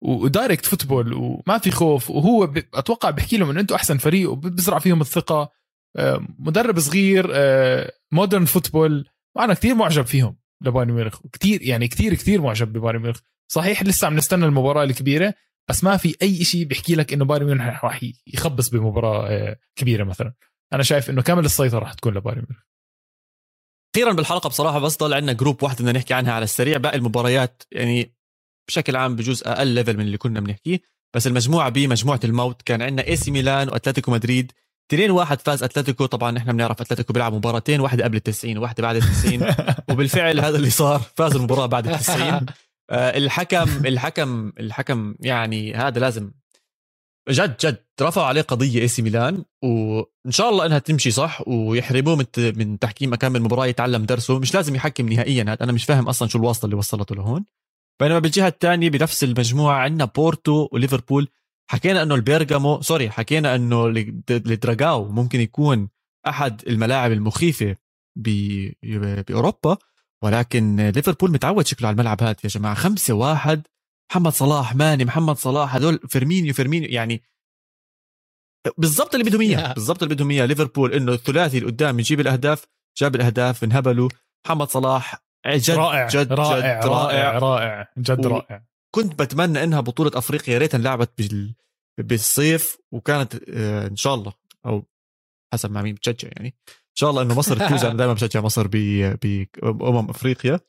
[0.03, 2.53] و direct football وما في خوف وهو.
[2.75, 5.51] أتوقع بحكي لهم إنه أنتم أحسن فريق وبزرع فيهم الثقة.
[5.97, 7.27] آه، مدرب صغير
[8.13, 11.21] modern football وأنا كتير معجب فيهم لبايرن ميونخ.
[11.33, 13.19] كتير يعني كتير كتير معجب ببايرن ميونخ.
[13.49, 15.35] صحيح لسه عم نستنى المباراة الكبيرة
[15.69, 20.05] بس ما في أي شيء بيحكي لك إنه بايرن ميونخ راح يخبص بمباراة آه، كبيرة
[20.05, 20.33] مثلا.
[20.73, 22.63] أنا شايف إنه كامل السيطرة راح تكون لبايرن ميونخ.
[23.97, 26.79] أخيرا بالحلقة بصراحة بس ضل عندنا group واحد بدنا نحكي عنها على السريع.
[26.79, 28.15] باقي المباريات يعني
[28.69, 30.81] بشكل عام بجوز أقل level من اللي كنا بنحكيه.
[31.17, 32.63] بس المجموعة B مجموعة الموت.
[32.63, 34.53] كان عندنا اي سي ميلان وأتلتيكو مدريد.
[34.93, 36.07] 2 واحد فاز أتلتيكو.
[36.07, 39.55] طبعا نحن بنعرف أتلتيكو بيلعب مباراتين واحدة قبل ال 90 وواحده بعد ال 90
[39.91, 41.01] وبالفعل هذا اللي صار.
[41.17, 42.47] فاز المباراة بعد ال 90
[42.91, 46.31] آه، الحكم الحكم الحكم يعني هذا لازم
[47.29, 47.85] جد جد.
[48.01, 52.79] رفعوا عليه قضية إي سي ميلان وإن شاء الله إنها تمشي صح ويحرموه من من
[52.79, 54.39] تحكيم كم مباراة يتعلم درسه.
[54.39, 57.45] مش لازم يحكم نهائيا هذا أنا مش فاهم أصلا شو الواسطة اللي وصلته لهون.
[58.01, 61.29] بينما بالجهة الثانية بنفس المجموعة عندنا بورتو وليفربول.
[61.71, 63.87] حكينا إنه البيرغامو sorry حكينا إنه
[64.31, 65.89] الدراغاو ممكن يكون
[66.27, 67.77] أحد الملاعب المخيفة
[68.17, 69.77] بأوروبا.
[70.23, 72.75] ولكن ليفربول متعود شكله على الملعب هذا يا جماعة.
[72.75, 73.67] خمسة واحد
[74.11, 77.23] محمد صلاح ماني محمد صلاح هدول فيرمينيو فيرمينيو يعني
[78.79, 80.47] بالضبط اللي بدهم إياه بالضبط اللي بدهم إياه.
[80.47, 82.67] ليفربول إنه الثلاثي اللي قدام يجيب الأهداف
[82.99, 84.09] جاب الأهداف انهبلوا.
[84.47, 88.65] محمد صلاح جد رائع جد رائع جد رائع رائع جد و- رائع.
[88.95, 91.55] كنت بتمنى إنها بطولة أفريقيا يا ريت انلعبت بال...
[91.99, 94.33] بالصيف وكانت آه، إن شاء الله
[94.67, 94.87] أو
[95.53, 96.49] حسب مع مين بتشجع يعني.
[96.69, 100.61] إن شاء الله إنه مصر تفوز أنا دائما بشجع مصر بامم أفريقيا.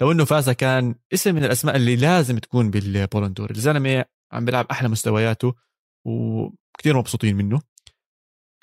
[0.00, 3.50] لو إنه فازها كان اسم من الأسماء اللي لازم تكون بالبولندور.
[3.50, 5.54] الزلمة عم بيلعب أحلى مستوياته
[6.06, 7.60] وكثير مبسوطين منه.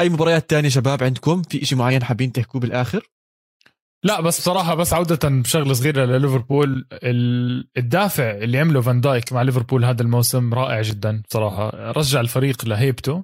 [0.01, 3.09] أي مباريات تانية شباب عندكم؟ في إشي معين حابين تحكوه بالآخر؟
[4.03, 6.87] لا بس بصراحة بس عودة بشغلة صغيرة لليفربول.
[7.77, 11.91] الدافع اللي عمله فان دايك مع ليفربول هذا الموسم رائع جدا بصراحة.
[11.91, 13.23] رجع الفريق لهيبته.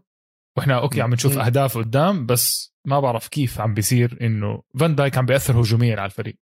[0.57, 5.17] وإحنا أوكي عم نشوف أهداف قدام بس ما بعرف كيف عم بيصير إنه فان دايك
[5.17, 6.35] عم بيأثر هجوميا على الفريق.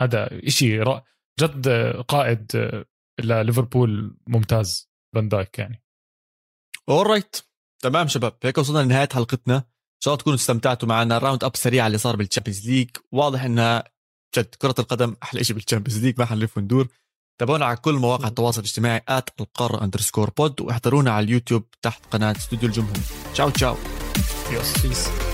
[0.00, 1.11] هذا إشي رائع.
[1.40, 1.68] جد
[2.08, 2.74] قائد
[3.20, 5.82] لليفربول ممتاز فان دايك يعني.
[6.88, 7.36] Alright
[7.82, 8.36] تمام شباب.
[8.42, 9.56] هيك وصلنا لنهاية حلقتنا.
[9.56, 11.18] إن شاء الله تكونوا استمتعتوا معنا.
[11.18, 13.84] round up سريع اللي صار بال Champions League واضح إنها
[14.38, 16.88] جد كرة القدم أحلى شيء بال Champions League ما حنلف وندور.
[17.40, 22.36] تابعونا على كل مواقع التواصل الاجتماعي at القارة underscore pod واحضرونا على اليوتيوب تحت قناة
[22.36, 22.96] استوديو الجمهور.
[23.34, 23.76] تشاو تشاو
[24.50, 25.31] يس